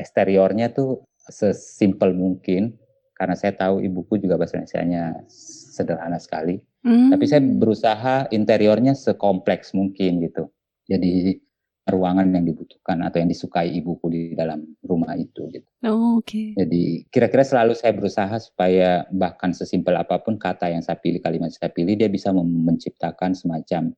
eksteriornya 0.00 0.72
tuh 0.72 1.04
sesimpel 1.28 2.16
mungkin 2.16 2.80
karena 3.12 3.36
saya 3.36 3.52
tahu 3.52 3.84
ibuku 3.84 4.16
juga 4.16 4.40
bahasa 4.40 4.56
Indonesia-nya 4.56 5.28
sederhana 5.28 6.16
sekali. 6.16 6.56
Mm. 6.80 7.12
Tapi 7.12 7.24
saya 7.28 7.44
berusaha 7.44 8.32
interiornya 8.32 8.96
sekompleks 8.96 9.76
mungkin 9.76 10.24
gitu. 10.24 10.48
Jadi 10.88 11.36
ruangan 11.84 12.32
yang 12.32 12.48
dibutuhkan 12.48 13.04
atau 13.04 13.20
yang 13.20 13.28
disukai 13.28 13.68
ibuku 13.76 14.08
di 14.08 14.22
dalam 14.32 14.64
rumah 14.80 15.12
itu 15.20 15.52
gitu. 15.52 15.68
Oh, 15.84 16.22
oke. 16.22 16.32
Okay. 16.32 16.56
Jadi 16.56 17.04
kira-kira 17.12 17.44
selalu 17.44 17.76
saya 17.76 17.92
berusaha 17.92 18.32
supaya 18.40 19.04
bahkan 19.12 19.52
sesimpel 19.52 20.00
apa 20.00 20.16
pun 20.24 20.40
kata 20.40 20.72
yang 20.72 20.80
saya 20.80 20.96
pilih, 20.96 21.20
kalimat 21.20 21.52
saya 21.52 21.68
pilih 21.68 22.00
dia 22.00 22.08
bisa 22.08 22.32
menciptakan 22.32 23.36
semacam 23.36 23.92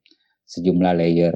sejumlah 0.50 0.94
layer 0.98 1.34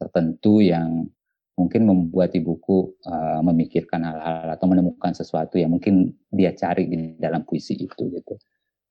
tertentu 0.00 0.64
yang 0.64 1.10
mungkin 1.56 1.88
membuat 1.88 2.36
ibuku 2.36 2.92
uh, 3.08 3.40
memikirkan 3.40 4.04
hal-hal 4.04 4.52
atau 4.52 4.68
menemukan 4.68 5.16
sesuatu 5.16 5.56
yang 5.56 5.72
mungkin 5.72 6.12
dia 6.28 6.52
cari 6.52 6.84
di 6.84 7.16
dalam 7.16 7.48
puisi 7.48 7.72
itu 7.80 8.12
gitu. 8.12 8.36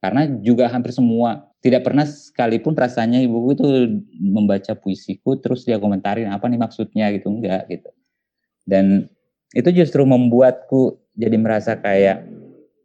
Karena 0.02 0.26
juga 0.42 0.70
hampir 0.70 0.94
semua 0.94 1.50
tidak 1.62 1.86
pernah 1.86 2.06
sekalipun 2.06 2.74
rasanya 2.74 3.22
ibuku 3.22 3.58
itu 3.58 3.66
membaca 4.18 4.74
puisiku 4.78 5.38
terus 5.38 5.66
dia 5.66 5.78
komentarin 5.78 6.30
apa 6.30 6.46
nih 6.50 6.62
maksudnya 6.62 7.14
gitu 7.14 7.30
enggak 7.30 7.70
gitu. 7.70 7.90
Dan 8.66 9.10
itu 9.54 9.70
justru 9.70 10.02
membuatku 10.02 10.98
jadi 11.14 11.38
merasa 11.38 11.78
kayak 11.78 12.26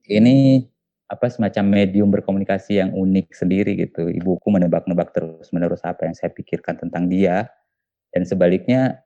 ini 0.09 0.69
apa 1.11 1.27
semacam 1.27 1.83
medium 1.83 2.09
berkomunikasi 2.13 2.79
yang 2.85 2.93
unik 2.95 3.33
sendiri 3.33 3.75
gitu. 3.81 4.13
Ibuku 4.13 4.47
menebak-nebak 4.53 5.11
terus 5.17 5.51
menerus 5.57 5.83
apa 5.89 6.07
yang 6.07 6.15
saya 6.15 6.31
pikirkan 6.31 6.79
tentang 6.79 7.11
dia 7.11 7.51
dan 8.15 8.23
sebaliknya 8.23 9.03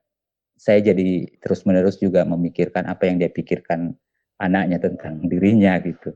saya 0.55 0.79
jadi 0.81 1.29
terus-menerus 1.43 1.99
juga 1.99 2.23
memikirkan 2.23 2.87
apa 2.87 3.07
yang 3.07 3.19
dia 3.19 3.29
pikirkan 3.29 3.93
anaknya 4.39 4.79
tentang 4.79 5.19
dirinya 5.31 5.77
gitu. 5.83 6.15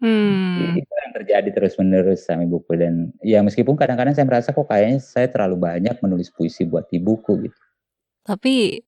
Hmm. 0.00 0.80
Itu 0.80 0.88
yang 0.88 1.12
terjadi 1.12 1.48
terus-menerus 1.52 2.24
sama 2.24 2.48
ibuku 2.48 2.72
dan 2.72 3.12
ya 3.20 3.44
meskipun 3.44 3.76
kadang-kadang 3.76 4.16
saya 4.16 4.24
merasa 4.24 4.56
kok 4.56 4.64
kayaknya 4.64 4.96
saya 4.96 5.28
terlalu 5.28 5.60
banyak 5.60 5.92
menulis 6.00 6.32
puisi 6.32 6.64
buat 6.64 6.88
ibuku 6.88 7.48
gitu. 7.48 7.60
Tapi 8.24 8.80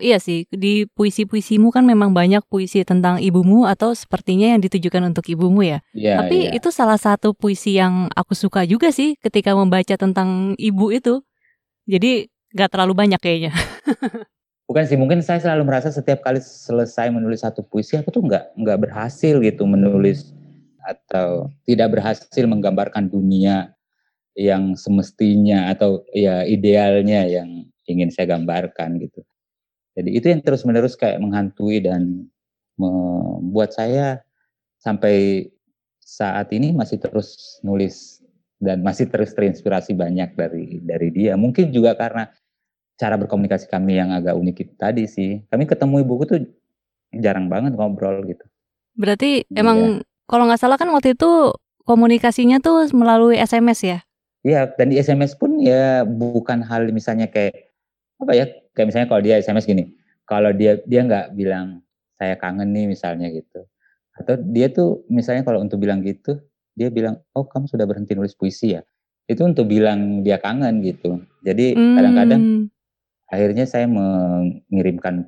iya 0.00 0.16
sih 0.16 0.48
di 0.48 0.88
puisi-puisimu 0.88 1.68
kan 1.68 1.84
memang 1.84 2.16
banyak 2.16 2.40
puisi 2.48 2.80
tentang 2.80 3.20
ibumu 3.20 3.68
atau 3.68 3.92
sepertinya 3.92 4.56
yang 4.56 4.64
ditujukan 4.64 5.04
untuk 5.12 5.28
ibumu 5.28 5.60
ya. 5.68 5.84
ya 5.92 6.24
Tapi 6.24 6.48
ya. 6.48 6.56
itu 6.56 6.72
salah 6.72 6.96
satu 6.96 7.36
puisi 7.36 7.76
yang 7.76 8.08
aku 8.16 8.32
suka 8.32 8.64
juga 8.64 8.88
sih 8.88 9.20
ketika 9.20 9.52
membaca 9.52 10.00
tentang 10.00 10.56
ibu 10.56 10.88
itu. 10.96 11.20
Jadi 11.84 12.32
Gak 12.54 12.70
terlalu 12.70 12.94
banyak 12.94 13.18
kayaknya. 13.18 13.50
Bukan 14.64 14.84
sih, 14.88 14.96
mungkin 14.96 15.20
saya 15.20 15.44
selalu 15.44 15.68
merasa 15.68 15.92
setiap 15.92 16.24
kali 16.24 16.40
selesai 16.40 17.12
menulis 17.12 17.44
satu 17.44 17.60
puisi, 17.60 18.00
aku 18.00 18.08
tuh 18.08 18.24
nggak 18.24 18.56
nggak 18.56 18.78
berhasil 18.88 19.36
gitu 19.44 19.68
menulis 19.68 20.32
atau 20.84 21.52
tidak 21.68 21.96
berhasil 21.96 22.44
menggambarkan 22.48 23.12
dunia 23.12 23.76
yang 24.34 24.74
semestinya 24.74 25.68
atau 25.68 26.02
ya 26.16 26.42
idealnya 26.48 27.28
yang 27.28 27.68
ingin 27.86 28.08
saya 28.08 28.36
gambarkan 28.36 28.98
gitu. 29.04 29.20
Jadi 29.94 30.10
itu 30.10 30.26
yang 30.32 30.42
terus 30.42 30.66
menerus 30.66 30.98
kayak 30.98 31.22
menghantui 31.22 31.78
dan 31.78 32.26
membuat 32.74 33.70
saya 33.70 34.24
sampai 34.82 35.48
saat 36.02 36.50
ini 36.50 36.74
masih 36.74 36.98
terus 36.98 37.60
nulis 37.62 38.20
dan 38.58 38.82
masih 38.82 39.06
terus 39.06 39.32
terinspirasi 39.32 39.94
banyak 39.94 40.34
dari 40.34 40.82
dari 40.82 41.08
dia. 41.14 41.38
Mungkin 41.38 41.70
juga 41.70 41.94
karena 41.94 42.26
cara 42.94 43.18
berkomunikasi 43.18 43.66
kami 43.66 43.98
yang 43.98 44.14
agak 44.14 44.38
unik 44.38 44.56
itu 44.62 44.74
tadi 44.78 45.04
sih. 45.10 45.42
Kami 45.50 45.66
ketemu 45.66 46.06
ibuku 46.06 46.24
tuh 46.26 46.40
jarang 47.14 47.50
banget 47.50 47.74
ngobrol 47.74 48.22
gitu. 48.26 48.42
Berarti 48.94 49.46
ya. 49.50 49.62
emang 49.62 50.02
kalau 50.30 50.46
nggak 50.46 50.62
salah 50.62 50.78
kan 50.78 50.90
waktu 50.94 51.18
itu 51.18 51.52
komunikasinya 51.84 52.62
tuh 52.62 52.86
melalui 52.94 53.38
SMS 53.38 53.80
ya? 53.82 53.98
Iya, 54.44 54.70
dan 54.76 54.92
di 54.92 55.00
SMS 55.00 55.34
pun 55.34 55.56
ya 55.58 56.04
bukan 56.04 56.62
hal 56.62 56.86
misalnya 56.94 57.26
kayak 57.26 57.74
apa 58.20 58.32
ya? 58.36 58.46
Kayak 58.74 58.86
misalnya 58.92 59.08
kalau 59.10 59.22
dia 59.24 59.34
SMS 59.40 59.64
gini, 59.66 59.90
kalau 60.28 60.50
dia 60.54 60.78
dia 60.86 61.00
nggak 61.02 61.34
bilang 61.34 61.82
saya 62.14 62.38
kangen 62.38 62.70
nih 62.70 62.86
misalnya 62.94 63.30
gitu. 63.32 63.66
Atau 64.14 64.38
dia 64.38 64.70
tuh 64.70 65.02
misalnya 65.10 65.42
kalau 65.42 65.58
untuk 65.58 65.82
bilang 65.82 66.04
gitu, 66.06 66.38
dia 66.78 66.86
bilang, 66.86 67.18
"Oh, 67.34 67.42
kamu 67.42 67.66
sudah 67.66 67.82
berhenti 67.82 68.14
nulis 68.14 68.38
puisi 68.38 68.78
ya?" 68.78 68.82
Itu 69.26 69.42
untuk 69.42 69.66
bilang 69.66 70.22
dia 70.22 70.38
kangen 70.38 70.84
gitu. 70.84 71.18
Jadi 71.42 71.74
kadang-kadang 71.74 72.42
hmm 72.42 72.73
akhirnya 73.34 73.66
saya 73.66 73.90
mengirimkan 73.90 75.26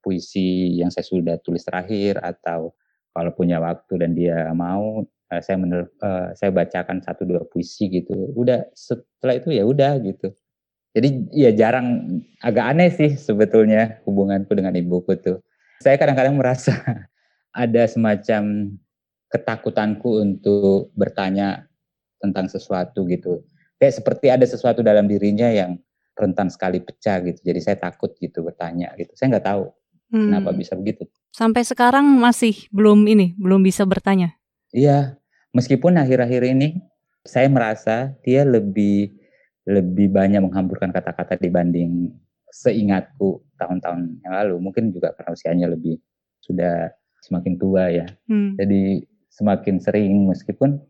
puisi 0.00 0.78
yang 0.80 0.88
saya 0.88 1.04
sudah 1.04 1.36
tulis 1.42 1.66
terakhir 1.66 2.22
atau 2.22 2.72
kalau 3.10 3.34
punya 3.34 3.58
waktu 3.58 3.92
dan 4.00 4.14
dia 4.14 4.54
mau 4.54 5.02
uh, 5.04 5.40
saya 5.42 5.56
mener, 5.58 5.90
uh, 6.02 6.30
saya 6.38 6.54
bacakan 6.54 7.02
satu 7.02 7.26
dua 7.26 7.42
puisi 7.46 7.90
gitu. 7.90 8.14
Udah 8.38 8.66
setelah 8.72 9.38
itu 9.38 9.50
ya 9.50 9.66
udah 9.66 9.98
gitu. 10.02 10.30
Jadi 10.90 11.30
ya 11.30 11.54
jarang 11.54 12.18
agak 12.42 12.64
aneh 12.74 12.90
sih 12.90 13.14
sebetulnya 13.14 14.02
hubunganku 14.06 14.50
dengan 14.54 14.74
ibuku 14.74 15.14
tuh. 15.18 15.38
Saya 15.82 15.94
kadang-kadang 15.98 16.34
merasa 16.34 16.74
ada 17.54 17.82
semacam 17.86 18.74
ketakutanku 19.30 20.22
untuk 20.22 20.90
bertanya 20.98 21.70
tentang 22.18 22.50
sesuatu 22.50 23.06
gitu. 23.06 23.46
Kayak 23.78 24.02
seperti 24.02 24.26
ada 24.28 24.44
sesuatu 24.44 24.82
dalam 24.82 25.06
dirinya 25.06 25.48
yang 25.48 25.78
rentan 26.20 26.52
sekali 26.52 26.84
pecah 26.84 27.24
gitu. 27.24 27.40
Jadi 27.40 27.60
saya 27.64 27.76
takut 27.80 28.12
gitu 28.20 28.44
bertanya 28.44 28.92
gitu. 29.00 29.16
Saya 29.16 29.36
nggak 29.36 29.46
tahu 29.48 29.62
hmm. 30.12 30.26
kenapa 30.28 30.50
bisa 30.52 30.76
begitu. 30.76 31.08
Sampai 31.32 31.64
sekarang 31.64 32.04
masih 32.20 32.68
belum 32.68 33.08
ini, 33.08 33.32
belum 33.40 33.64
bisa 33.64 33.88
bertanya. 33.88 34.36
Iya, 34.70 35.16
meskipun 35.56 35.96
akhir-akhir 35.96 36.42
ini 36.52 36.78
saya 37.24 37.48
merasa 37.48 38.12
dia 38.20 38.44
lebih 38.44 39.16
lebih 39.64 40.12
banyak 40.12 40.40
menghamburkan 40.44 40.90
kata-kata 40.90 41.38
dibanding 41.40 42.12
seingatku 42.50 43.40
tahun-tahun 43.56 44.20
yang 44.26 44.34
lalu. 44.34 44.56
Mungkin 44.58 44.90
juga 44.90 45.14
karena 45.14 45.30
usianya 45.32 45.66
lebih 45.70 45.96
sudah 46.42 46.90
semakin 47.22 47.54
tua 47.56 47.88
ya. 47.88 48.06
Hmm. 48.26 48.58
Jadi 48.58 49.06
semakin 49.30 49.78
sering 49.78 50.26
meskipun 50.26 50.82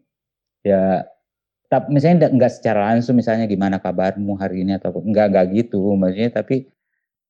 ya 0.65 1.05
tapi 1.71 1.87
misalnya 1.95 2.29
nggak 2.29 2.53
secara 2.53 2.93
langsung 2.93 3.15
misalnya 3.15 3.47
gimana 3.47 3.79
kabarmu 3.79 4.35
hari 4.37 4.67
ini 4.67 4.77
atau 4.77 4.91
enggak 5.01 5.31
enggak 5.31 5.47
gitu 5.55 5.95
maksudnya 5.95 6.31
tapi 6.35 6.67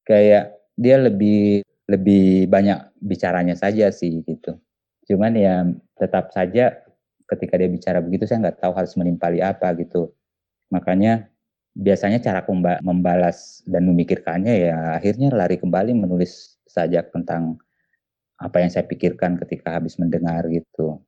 kayak 0.08 0.56
dia 0.80 0.96
lebih 0.96 1.60
lebih 1.86 2.48
banyak 2.48 2.78
bicaranya 3.04 3.54
saja 3.54 3.92
sih 3.92 4.24
gitu 4.24 4.56
cuman 5.06 5.32
ya 5.36 5.54
tetap 6.00 6.32
saja 6.32 6.80
ketika 7.28 7.54
dia 7.60 7.68
bicara 7.68 8.00
begitu 8.00 8.24
saya 8.24 8.48
nggak 8.48 8.58
tahu 8.64 8.72
harus 8.74 8.96
menimpali 8.96 9.44
apa 9.44 9.70
gitu 9.76 10.10
Makanya 10.70 11.26
biasanya 11.74 12.18
cara 12.22 12.42
membalas 12.82 13.62
dan 13.66 13.86
memikirkannya 13.86 14.70
ya 14.70 14.78
akhirnya 14.98 15.30
lari 15.30 15.58
kembali 15.58 15.94
menulis 15.94 16.58
sajak 16.66 17.14
tentang 17.14 17.58
apa 18.40 18.62
yang 18.62 18.70
saya 18.72 18.86
pikirkan 18.86 19.38
ketika 19.38 19.78
habis 19.78 19.98
mendengar 20.00 20.46
gitu. 20.50 21.02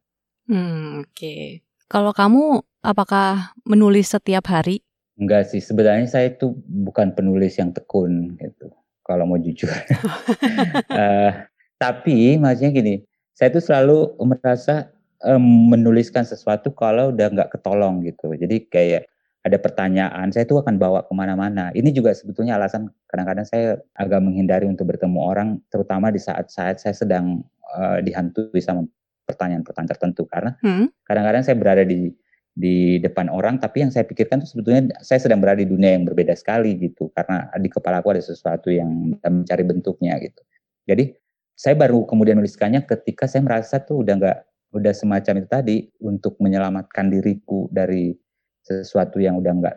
Hmm, 0.47 1.03
oke. 1.03 1.15
Okay. 1.15 1.63
Kalau 1.93 2.17
kamu 2.17 2.65
apakah 2.81 3.53
menulis 3.69 4.17
setiap 4.17 4.49
hari? 4.49 4.81
Enggak 5.21 5.53
sih, 5.53 5.61
sebenarnya 5.61 6.09
saya 6.09 6.33
itu 6.33 6.57
bukan 6.65 7.13
penulis 7.13 7.61
yang 7.61 7.69
tekun 7.69 8.33
gitu. 8.41 8.73
Kalau 9.05 9.29
mau 9.29 9.37
jujur. 9.37 9.69
uh, 9.69 11.31
tapi 11.85 12.41
maksudnya 12.41 12.73
gini, 12.73 13.05
saya 13.37 13.53
itu 13.53 13.61
selalu 13.61 14.17
merasa 14.25 14.89
um, 15.21 15.69
menuliskan 15.69 16.25
sesuatu 16.25 16.73
kalau 16.73 17.13
udah 17.13 17.29
nggak 17.29 17.61
ketolong 17.61 18.01
gitu. 18.09 18.33
Jadi 18.41 18.73
kayak 18.73 19.13
ada 19.45 19.61
pertanyaan, 19.61 20.33
saya 20.33 20.49
itu 20.49 20.57
akan 20.57 20.81
bawa 20.81 21.05
ke 21.05 21.13
mana-mana. 21.13 21.77
Ini 21.77 21.93
juga 21.93 22.17
sebetulnya 22.17 22.57
alasan 22.57 22.89
kadang-kadang 23.13 23.45
saya 23.45 23.77
agak 24.01 24.25
menghindari 24.25 24.65
untuk 24.65 24.89
bertemu 24.89 25.19
orang, 25.21 25.49
terutama 25.69 26.09
di 26.09 26.25
saat-saat 26.25 26.81
saya 26.81 26.97
sedang 26.97 27.45
uh, 27.77 28.01
dihantui 28.01 28.65
sama 28.65 28.89
pertanyaan-pertanyaan 29.25 29.93
tertentu. 29.93 30.23
Karena 30.29 30.55
hmm. 30.61 31.07
kadang-kadang 31.07 31.43
saya 31.43 31.57
berada 31.59 31.85
di 31.87 32.13
di 32.53 33.01
depan 33.01 33.33
orang, 33.33 33.57
tapi 33.57 33.81
yang 33.81 33.89
saya 33.89 34.05
pikirkan 34.05 34.45
itu 34.45 34.53
sebetulnya 34.53 34.93
saya 35.01 35.25
sedang 35.25 35.41
berada 35.41 35.65
di 35.65 35.69
dunia 35.73 35.97
yang 35.97 36.05
berbeda 36.05 36.37
sekali 36.37 36.77
gitu. 36.77 37.09
Karena 37.17 37.49
di 37.57 37.69
kepala 37.73 38.05
aku 38.05 38.13
ada 38.13 38.23
sesuatu 38.23 38.69
yang 38.69 39.17
mencari 39.25 39.65
bentuknya 39.65 40.21
gitu. 40.21 40.43
Jadi 40.85 41.17
saya 41.57 41.79
baru 41.79 42.05
kemudian 42.05 42.37
menuliskannya 42.37 42.85
ketika 42.85 43.25
saya 43.31 43.45
merasa 43.45 43.81
tuh 43.81 44.05
udah 44.05 44.15
nggak 44.19 44.39
udah 44.73 44.93
semacam 44.97 45.35
itu 45.41 45.49
tadi 45.49 45.77
untuk 46.01 46.41
menyelamatkan 46.41 47.13
diriku 47.13 47.69
dari 47.69 48.17
sesuatu 48.65 49.21
yang 49.21 49.37
udah 49.37 49.53
nggak 49.53 49.77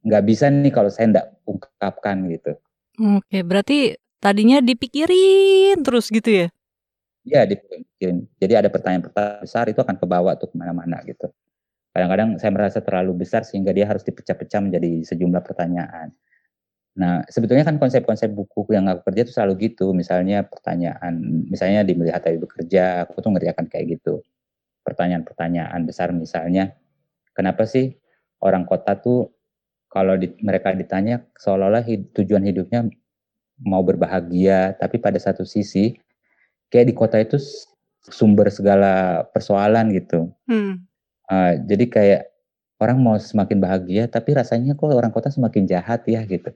nggak 0.00 0.24
bisa 0.24 0.48
nih 0.48 0.72
kalau 0.72 0.88
saya 0.88 1.12
nggak 1.12 1.28
ungkapkan 1.44 2.24
gitu. 2.32 2.52
Oke, 3.00 3.44
berarti 3.44 3.96
tadinya 4.20 4.64
dipikirin 4.64 5.80
terus 5.84 6.08
gitu 6.08 6.44
ya? 6.44 6.46
Iya, 7.30 7.46
dipikirin. 7.46 8.26
Jadi 8.42 8.52
ada 8.58 8.68
pertanyaan-pertanyaan 8.74 9.46
besar 9.46 9.64
itu 9.70 9.78
akan 9.78 9.96
kebawa 10.02 10.34
tuh 10.34 10.50
ke 10.50 10.56
mana-mana 10.58 10.98
gitu. 11.06 11.30
Kadang-kadang 11.94 12.38
saya 12.42 12.50
merasa 12.50 12.78
terlalu 12.82 13.22
besar 13.22 13.46
sehingga 13.46 13.70
dia 13.70 13.86
harus 13.86 14.02
dipecah-pecah 14.02 14.60
menjadi 14.62 15.06
sejumlah 15.06 15.42
pertanyaan. 15.46 16.10
Nah, 16.98 17.22
sebetulnya 17.30 17.62
kan 17.62 17.78
konsep-konsep 17.78 18.34
buku 18.34 18.66
yang 18.74 18.90
aku 18.90 19.10
kerja 19.10 19.20
itu 19.26 19.32
selalu 19.34 19.70
gitu. 19.70 19.94
Misalnya 19.94 20.42
pertanyaan, 20.42 21.46
misalnya 21.46 21.86
di 21.86 21.94
Melihat 21.94 22.26
Hari 22.26 22.38
Bekerja, 22.42 23.06
aku 23.06 23.22
tuh 23.22 23.30
ngerjakan 23.30 23.70
kayak 23.70 24.00
gitu. 24.00 24.26
Pertanyaan-pertanyaan 24.82 25.80
besar 25.86 26.10
misalnya, 26.10 26.74
kenapa 27.34 27.62
sih 27.66 27.94
orang 28.42 28.66
kota 28.66 28.98
tuh 28.98 29.30
kalau 29.90 30.18
di, 30.18 30.34
mereka 30.42 30.74
ditanya 30.74 31.22
seolah-olah 31.38 31.86
hid, 31.86 32.10
tujuan 32.14 32.42
hidupnya 32.42 32.86
mau 33.62 33.82
berbahagia, 33.86 34.74
tapi 34.78 34.98
pada 34.98 35.18
satu 35.20 35.46
sisi 35.46 35.94
kayak 36.70 36.86
di 36.90 36.94
kota 36.96 37.18
itu 37.20 37.36
sumber 38.06 38.48
segala 38.48 39.26
persoalan 39.34 39.92
gitu. 39.92 40.32
Hmm. 40.48 40.86
Uh, 41.30 41.60
jadi 41.68 41.84
kayak 41.86 42.22
orang 42.80 42.98
mau 42.98 43.16
semakin 43.20 43.60
bahagia, 43.60 44.08
tapi 44.08 44.32
rasanya 44.34 44.72
kok 44.74 44.88
orang 44.88 45.12
kota 45.12 45.28
semakin 45.28 45.68
jahat 45.68 46.02
ya 46.08 46.24
gitu. 46.24 46.50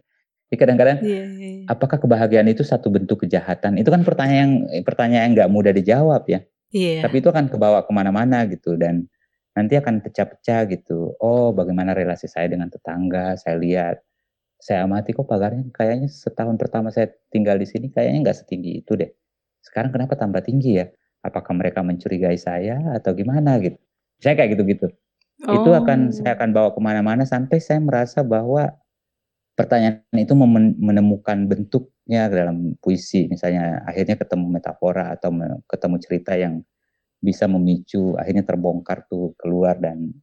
Jadi 0.49 0.57
kadang-kadang 0.61 0.99
yeah, 1.03 1.27
yeah. 1.27 1.55
Iya. 1.65 1.73
apakah 1.73 1.99
kebahagiaan 2.01 2.49
itu 2.49 2.65
satu 2.65 2.89
bentuk 2.89 3.27
kejahatan? 3.27 3.77
Itu 3.77 3.93
kan 3.93 4.07
pertanyaan 4.07 4.71
yang 4.71 4.85
pertanyaan 4.87 5.25
yang 5.31 5.33
nggak 5.37 5.51
mudah 5.53 5.73
dijawab 5.75 6.23
ya. 6.31 6.41
Yeah. 6.71 7.05
Tapi 7.05 7.21
itu 7.21 7.29
akan 7.31 7.51
kebawa 7.51 7.83
ke 7.85 7.93
mana-mana 7.93 8.47
gitu 8.47 8.79
dan 8.79 9.07
nanti 9.55 9.79
akan 9.79 10.03
pecah-pecah 10.03 10.67
gitu. 10.71 11.15
Oh, 11.23 11.55
bagaimana 11.55 11.95
relasi 11.95 12.27
saya 12.27 12.51
dengan 12.51 12.71
tetangga? 12.71 13.39
Saya 13.39 13.57
lihat, 13.59 14.03
saya 14.59 14.87
amati 14.87 15.15
kok 15.15 15.27
pagarnya 15.27 15.71
kayaknya 15.71 16.11
setahun 16.11 16.59
pertama 16.59 16.91
saya 16.91 17.11
tinggal 17.31 17.59
di 17.59 17.67
sini 17.69 17.91
kayaknya 17.93 18.31
nggak 18.31 18.39
setinggi 18.45 18.83
itu 18.85 18.95
deh. 18.99 19.11
Sekarang 19.75 19.91
kenapa 19.91 20.15
tambah 20.15 20.39
tinggi 20.39 20.79
ya? 20.79 20.87
Apakah 21.27 21.51
mereka 21.59 21.83
mencurigai 21.83 22.39
saya 22.39 22.79
atau 22.95 23.11
gimana 23.11 23.59
gitu? 23.59 23.75
Saya 24.23 24.39
kayak 24.39 24.55
gitu-gitu. 24.55 24.87
Oh. 25.51 25.59
Itu 25.59 25.75
akan 25.75 26.15
saya 26.15 26.39
akan 26.39 26.55
bawa 26.55 26.71
ke 26.71 26.79
mana-mana 26.79 27.27
sampai 27.27 27.59
saya 27.59 27.83
merasa 27.83 28.23
bahwa 28.23 28.71
pertanyaan 29.59 30.07
itu 30.15 30.31
menemukan 30.79 31.51
bentuknya 31.51 32.31
dalam 32.31 32.79
puisi. 32.79 33.27
Misalnya 33.27 33.83
akhirnya 33.83 34.15
ketemu 34.15 34.47
metafora 34.47 35.11
atau 35.11 35.35
ketemu 35.67 35.97
cerita 35.99 36.39
yang 36.39 36.63
bisa 37.19 37.51
memicu 37.51 38.15
akhirnya 38.15 38.47
terbongkar 38.47 39.11
tuh 39.11 39.35
keluar 39.41 39.75
dan 39.83 40.15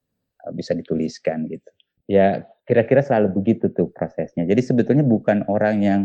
uh, 0.48 0.52
bisa 0.56 0.72
dituliskan 0.72 1.50
gitu. 1.52 1.68
Ya 2.08 2.48
kira-kira 2.64 3.04
selalu 3.04 3.36
begitu 3.36 3.68
tuh 3.68 3.92
prosesnya. 3.92 4.48
Jadi 4.48 4.64
sebetulnya 4.64 5.04
bukan 5.04 5.44
orang 5.52 5.84
yang 5.84 6.02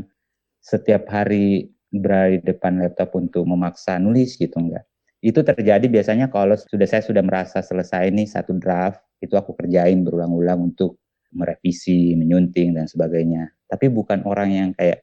setiap 0.58 1.06
hari 1.06 1.75
berada 1.90 2.34
di 2.34 2.40
depan 2.42 2.82
laptop 2.82 3.14
untuk 3.14 3.46
memaksa 3.46 3.98
nulis 4.02 4.36
gitu 4.36 4.58
enggak. 4.58 4.84
Itu 5.22 5.42
terjadi 5.42 5.86
biasanya 5.88 6.28
kalau 6.28 6.54
sudah 6.54 6.86
saya 6.86 7.02
sudah 7.02 7.22
merasa 7.24 7.64
selesai 7.64 8.12
nih 8.12 8.28
satu 8.28 8.54
draft, 8.58 9.02
itu 9.18 9.34
aku 9.34 9.56
kerjain 9.56 10.04
berulang-ulang 10.04 10.72
untuk 10.74 11.00
merevisi, 11.32 12.14
menyunting 12.14 12.76
dan 12.76 12.86
sebagainya. 12.86 13.50
Tapi 13.66 13.90
bukan 13.90 14.22
orang 14.28 14.50
yang 14.52 14.70
kayak 14.76 15.02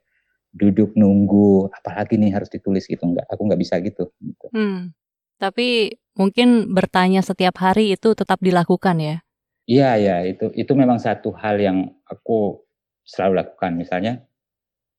duduk 0.53 0.93
nunggu 0.93 1.67
apalagi 1.73 2.15
nih 2.21 2.31
harus 2.31 2.47
ditulis 2.47 2.85
gitu 2.85 3.03
enggak. 3.03 3.25
Aku 3.27 3.43
nggak 3.49 3.59
bisa 3.59 3.81
gitu. 3.81 4.13
gitu. 4.21 4.47
Hmm. 4.53 4.93
Tapi 5.41 5.97
mungkin 6.15 6.71
bertanya 6.71 7.25
setiap 7.25 7.57
hari 7.59 7.97
itu 7.97 8.13
tetap 8.13 8.37
dilakukan 8.39 8.97
ya? 9.01 9.17
Iya, 9.63 9.89
ya 9.95 10.15
itu 10.27 10.51
itu 10.53 10.71
memang 10.75 10.99
satu 10.99 11.31
hal 11.35 11.57
yang 11.57 11.87
aku 12.03 12.63
selalu 13.07 13.43
lakukan. 13.43 13.71
Misalnya, 13.75 14.23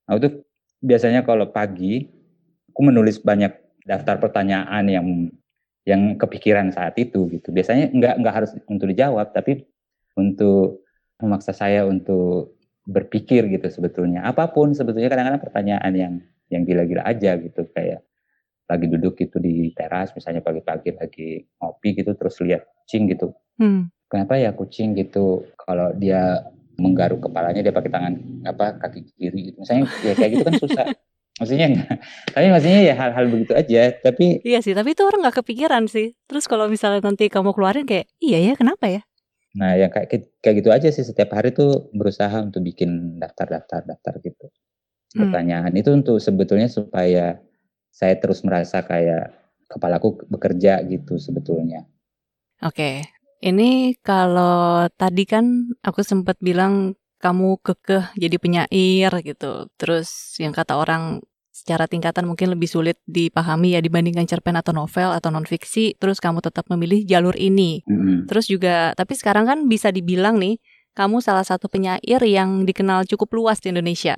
aku 0.09 0.19
tuh 0.21 0.33
biasanya 0.85 1.25
kalau 1.25 1.49
pagi 1.49 2.05
aku 2.69 2.81
menulis 2.85 3.17
banyak 3.25 3.57
daftar 3.89 4.21
pertanyaan 4.21 4.85
yang 4.85 5.07
yang 5.89 6.17
kepikiran 6.21 6.73
saat 6.73 6.97
itu 7.01 7.29
gitu. 7.33 7.53
Biasanya 7.53 7.93
nggak 7.93 8.15
nggak 8.21 8.35
harus 8.35 8.51
untuk 8.69 8.93
dijawab, 8.93 9.33
tapi 9.33 9.65
untuk 10.21 10.85
memaksa 11.21 11.57
saya 11.57 11.89
untuk 11.89 12.61
berpikir 12.85 13.49
gitu 13.49 13.69
sebetulnya. 13.73 14.29
Apa 14.29 14.53
pun 14.53 14.77
sebetulnya 14.77 15.09
kadang-kadang 15.09 15.41
pertanyaan 15.41 15.93
yang 15.97 16.15
yang 16.53 16.63
gila-gila 16.69 17.03
aja 17.09 17.41
gitu 17.41 17.65
kayak 17.73 18.05
lagi 18.65 18.87
duduk 18.89 19.17
gitu 19.21 19.37
di 19.41 19.73
teras 19.77 20.13
misalnya 20.17 20.41
pagi-pagi 20.41 20.97
lagi 20.97 21.45
ngopi 21.61 22.01
gitu 22.01 22.17
terus 22.17 22.41
lihat 22.41 22.65
kucing 22.65 23.13
gitu 23.13 23.37
hmm. 23.61 23.93
kenapa 24.09 24.41
ya 24.41 24.57
kucing 24.57 24.97
gitu 24.97 25.45
kalau 25.61 25.93
dia 25.93 26.49
menggaruk 26.79 27.23
kepalanya 27.25 27.63
dia 27.63 27.75
pakai 27.75 27.91
tangan 27.91 28.15
apa 28.45 28.79
kaki 28.83 29.01
kiri 29.15 29.53
gitu 29.53 29.63
misalnya 29.63 29.87
ya 30.03 30.13
kayak 30.19 30.31
gitu 30.35 30.45
kan 30.45 30.55
susah 30.59 30.87
maksudnya 31.39 31.67
enggak 31.71 31.97
tapi 32.31 32.47
maksudnya 32.51 32.81
ya 32.83 32.95
hal-hal 32.95 33.25
begitu 33.27 33.53
aja 33.55 33.83
tapi 33.99 34.43
iya 34.47 34.59
sih 34.63 34.75
tapi 34.75 34.95
itu 34.95 35.03
orang 35.03 35.21
nggak 35.27 35.37
kepikiran 35.43 35.91
sih 35.91 36.15
terus 36.31 36.47
kalau 36.47 36.71
misalnya 36.71 37.03
nanti 37.03 37.27
kamu 37.27 37.55
keluarin 37.55 37.87
kayak 37.87 38.07
iya 38.23 38.39
ya 38.41 38.55
kenapa 38.55 38.87
ya 38.87 39.03
nah 39.55 39.75
yang 39.79 39.91
kayak 39.91 40.35
kayak 40.43 40.55
gitu 40.63 40.71
aja 40.75 40.89
sih 40.91 41.07
setiap 41.07 41.31
hari 41.35 41.55
tuh 41.55 41.91
berusaha 41.95 42.43
untuk 42.43 42.63
bikin 42.63 43.19
daftar-daftar 43.23 43.87
daftar 43.87 44.19
gitu 44.23 44.47
hmm. 45.15 45.21
pertanyaan 45.27 45.71
hmm. 45.71 45.81
itu 45.81 45.91
untuk 45.95 46.19
sebetulnya 46.19 46.67
supaya 46.67 47.39
saya 47.95 48.19
terus 48.19 48.43
merasa 48.43 48.83
kayak 48.83 49.45
kepalaku 49.71 50.27
bekerja 50.27 50.83
gitu 50.87 51.17
sebetulnya. 51.19 51.87
Oke, 52.63 53.07
ini 53.45 53.93
kalau 54.01 54.89
tadi 54.97 55.29
kan 55.29 55.77
aku 55.85 56.01
sempat 56.01 56.41
bilang 56.41 56.97
kamu 57.21 57.61
kekeh 57.61 58.17
jadi 58.17 58.37
penyair 58.41 59.13
gitu. 59.21 59.69
Terus 59.77 60.37
yang 60.41 60.57
kata 60.57 60.81
orang 60.81 61.21
secara 61.55 61.87
tingkatan 61.87 62.27
mungkin 62.27 62.51
lebih 62.51 62.67
sulit 62.67 62.99
dipahami 63.07 63.79
ya 63.79 63.81
dibandingkan 63.85 64.27
cerpen 64.27 64.57
atau 64.57 64.73
novel 64.73 65.13
atau 65.13 65.29
nonfiksi. 65.29 65.97
Terus 66.01 66.19
kamu 66.25 66.41
tetap 66.41 66.69
memilih 66.73 67.05
jalur 67.05 67.37
ini. 67.37 67.85
Mm-hmm. 67.85 68.29
Terus 68.29 68.49
juga, 68.49 68.93
tapi 68.97 69.13
sekarang 69.17 69.45
kan 69.45 69.59
bisa 69.69 69.93
dibilang 69.93 70.41
nih, 70.41 70.59
kamu 70.97 71.21
salah 71.21 71.45
satu 71.45 71.69
penyair 71.69 72.21
yang 72.25 72.65
dikenal 72.65 73.05
cukup 73.09 73.29
luas 73.37 73.61
di 73.61 73.73
Indonesia 73.73 74.17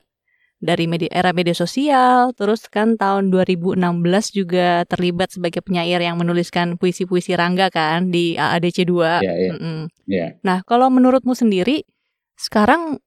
dari 0.57 0.89
media, 0.89 1.13
era 1.13 1.37
media 1.37 1.53
sosial, 1.53 2.33
terus 2.33 2.65
kan 2.73 2.97
tahun 2.97 3.29
2016 3.29 3.77
juga 4.33 4.89
terlibat 4.89 5.37
sebagai 5.37 5.61
penyair 5.61 6.01
yang 6.01 6.17
menuliskan 6.17 6.81
puisi-puisi 6.81 7.37
Rangga 7.37 7.69
kan 7.69 8.09
di 8.09 8.41
AADC 8.41 8.89
2. 8.89 9.21
Yeah, 9.21 9.37
yeah. 9.37 9.53
Mm 9.53 9.61
-mm. 9.61 9.81
yeah. 10.09 10.29
Nah, 10.41 10.65
kalau 10.65 10.89
menurutmu 10.89 11.37
sendiri, 11.37 11.85
sekarang 12.41 13.01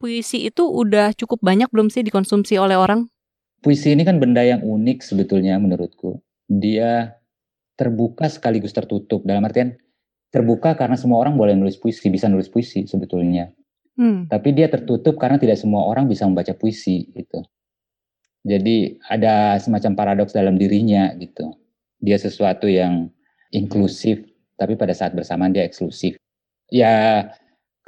puisi 0.00 0.48
itu 0.48 0.64
udah 0.64 1.12
cukup 1.16 1.40
banyak 1.44 1.68
belum 1.68 1.92
sih 1.92 2.04
dikonsumsi 2.04 2.56
oleh 2.56 2.76
orang? 2.76 3.08
Puisi 3.60 3.92
ini 3.92 4.04
kan 4.04 4.20
benda 4.20 4.44
yang 4.44 4.64
unik 4.64 5.04
sebetulnya 5.04 5.56
menurutku. 5.60 6.20
Dia 6.46 7.16
terbuka 7.76 8.28
sekaligus 8.32 8.72
tertutup. 8.72 9.24
Dalam 9.24 9.44
artian 9.44 9.76
terbuka 10.32 10.76
karena 10.76 10.96
semua 10.96 11.20
orang 11.20 11.36
boleh 11.36 11.56
nulis 11.56 11.76
puisi, 11.76 12.08
bisa 12.08 12.28
nulis 12.28 12.48
puisi 12.48 12.88
sebetulnya. 12.88 13.52
Hmm. 13.96 14.28
Tapi 14.28 14.52
dia 14.52 14.68
tertutup 14.68 15.16
karena 15.16 15.40
tidak 15.40 15.56
semua 15.56 15.88
orang 15.88 16.04
bisa 16.06 16.28
membaca 16.28 16.52
puisi 16.52 17.08
gitu. 17.16 17.40
Jadi 18.46 19.00
ada 19.10 19.58
semacam 19.58 19.92
paradoks 19.98 20.36
dalam 20.36 20.54
dirinya 20.54 21.10
gitu. 21.18 21.56
Dia 21.98 22.20
sesuatu 22.20 22.70
yang 22.70 23.10
inklusif, 23.50 24.22
tapi 24.54 24.78
pada 24.78 24.94
saat 24.94 25.16
bersamaan 25.16 25.50
dia 25.50 25.66
eksklusif. 25.66 26.14
Ya 26.70 27.26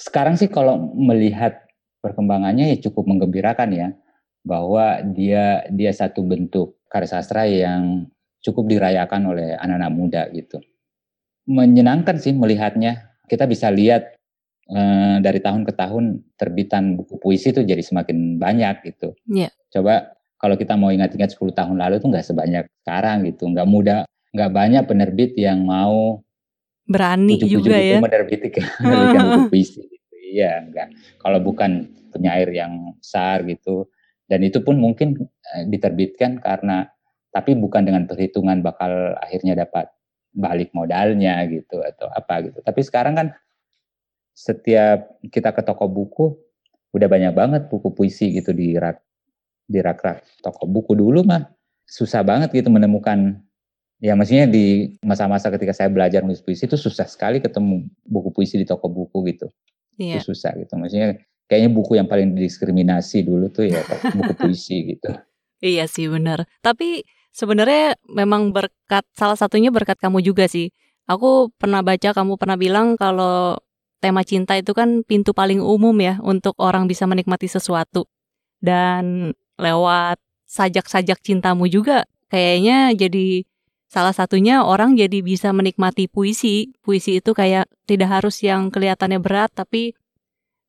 sekarang 0.01 0.35
sih 0.35 0.51
kalau 0.51 0.90
melihat 0.99 1.62
perkembangannya 2.03 2.75
ya 2.75 2.77
cukup 2.90 3.07
menggembirakan 3.07 3.71
ya 3.71 3.88
bahwa 4.42 5.03
dia 5.14 5.66
dia 5.71 5.92
satu 5.94 6.25
bentuk 6.27 6.79
karya 6.90 7.07
sastra 7.11 7.44
yang 7.47 8.09
cukup 8.42 8.66
dirayakan 8.66 9.31
oleh 9.31 9.55
anak-anak 9.61 9.92
muda 9.94 10.23
gitu. 10.35 10.59
Menyenangkan 11.47 12.18
sih 12.18 12.35
melihatnya. 12.35 13.14
Kita 13.29 13.44
bisa 13.44 13.68
lihat 13.68 14.17
eh, 14.68 15.16
dari 15.24 15.40
tahun 15.40 15.64
ke 15.64 15.72
tahun 15.74 16.04
terbitan 16.37 16.96
buku 16.96 17.16
puisi 17.20 17.50
itu 17.50 17.64
jadi 17.64 17.81
semakin 17.81 18.37
banyak 18.37 18.85
gitu. 18.85 19.16
Yeah. 19.28 19.52
Coba 19.72 20.18
kalau 20.38 20.54
kita 20.54 20.78
mau 20.78 20.94
ingat-ingat 20.94 21.35
10 21.35 21.50
tahun 21.50 21.76
lalu 21.83 21.98
tuh 21.98 22.09
nggak 22.14 22.26
sebanyak 22.26 22.64
sekarang 22.85 23.26
gitu, 23.26 23.50
nggak 23.50 23.68
mudah, 23.68 24.07
nggak 24.33 24.50
banyak 24.54 24.83
penerbit 24.87 25.35
yang 25.35 25.66
mau 25.66 26.22
berani 26.88 27.37
juga 27.44 27.76
ya 27.76 28.00
menerbitkan, 28.00 28.64
menerbitkan 28.85 29.24
buku 29.24 29.42
puisi. 29.52 29.83
Gitu. 29.85 30.14
Iya, 30.38 30.64
enggak. 30.64 30.88
Kalau 31.20 31.38
bukan 31.42 31.88
penyair 32.12 32.48
yang 32.52 32.96
besar 32.96 33.44
gitu, 33.44 33.88
dan 34.28 34.40
itu 34.44 34.61
pun 34.61 34.76
mungkin 34.76 35.16
eh, 35.57 35.64
diterbitkan 35.66 36.38
karena 36.38 36.88
tapi 37.28 37.57
bukan 37.57 37.85
dengan 37.85 38.09
perhitungan 38.09 38.64
bakal 38.64 39.16
akhirnya 39.20 39.52
dapat 39.52 39.92
balik 40.33 40.72
modalnya 40.72 41.44
gitu 41.48 41.81
atau 41.81 42.09
apa 42.09 42.46
gitu. 42.46 42.61
Tapi 42.62 42.81
sekarang 42.85 43.14
kan 43.16 43.28
setiap 44.38 45.18
kita 45.35 45.51
ke 45.51 45.66
toko 45.66 45.90
buku 45.90 46.38
udah 46.94 47.09
banyak 47.11 47.35
banget 47.35 47.62
buku 47.66 47.90
puisi 47.90 48.31
gitu 48.31 48.55
di 48.55 48.79
rak 48.79 49.03
di 49.66 49.83
rak-rak 49.83 50.22
toko 50.46 50.70
buku 50.70 50.94
dulu 50.94 51.27
mah 51.27 51.51
susah 51.90 52.22
banget 52.22 52.55
gitu 52.55 52.70
menemukan 52.70 53.42
ya 53.98 54.14
maksudnya 54.14 54.46
di 54.46 54.94
masa-masa 55.03 55.51
ketika 55.51 55.74
saya 55.74 55.90
belajar 55.90 56.22
nulis 56.22 56.38
puisi 56.38 56.70
itu 56.70 56.79
susah 56.79 57.11
sekali 57.11 57.42
ketemu 57.42 57.90
buku 58.07 58.31
puisi 58.31 58.55
di 58.62 58.66
toko 58.68 58.87
buku 58.87 59.27
gitu. 59.35 59.51
Iya. 59.98 60.22
Itu 60.22 60.31
susah 60.31 60.55
gitu. 60.55 60.79
Maksudnya 60.79 61.18
kayaknya 61.51 61.70
buku 61.74 61.98
yang 61.98 62.07
paling 62.07 62.38
didiskriminasi 62.38 63.27
dulu 63.27 63.51
tuh 63.51 63.66
ya 63.66 63.83
buku 64.16 64.33
puisi 64.38 64.94
gitu. 64.94 65.11
Iya 65.59 65.90
sih 65.90 66.07
benar. 66.07 66.46
Tapi 66.62 67.03
sebenarnya 67.35 67.98
memang 68.07 68.55
berkat 68.55 69.03
salah 69.18 69.35
satunya 69.35 69.74
berkat 69.74 69.98
kamu 69.98 70.22
juga 70.22 70.46
sih. 70.46 70.70
Aku 71.11 71.51
pernah 71.59 71.83
baca 71.83 72.14
kamu 72.14 72.38
pernah 72.38 72.55
bilang 72.55 72.94
kalau 72.94 73.59
tema 73.99 74.23
cinta 74.23 74.55
itu 74.55 74.75
kan 74.75 75.03
pintu 75.03 75.35
paling 75.35 75.59
umum 75.59 75.95
ya 75.99 76.23
untuk 76.23 76.55
orang 76.59 76.87
bisa 76.87 77.05
menikmati 77.05 77.51
sesuatu. 77.51 78.07
Dan 78.59 79.35
lewat 79.59 80.19
sajak-sajak 80.49 81.23
cintamu 81.23 81.69
juga 81.69 82.09
kayaknya 82.31 82.95
jadi 82.95 83.45
salah 83.89 84.13
satunya 84.13 84.63
orang 84.63 84.95
jadi 84.95 85.23
bisa 85.23 85.51
menikmati 85.51 86.07
puisi. 86.07 86.75
Puisi 86.83 87.19
itu 87.19 87.35
kayak 87.35 87.67
tidak 87.87 88.09
harus 88.21 88.41
yang 88.43 88.71
kelihatannya 88.71 89.19
berat 89.19 89.51
tapi 89.55 89.95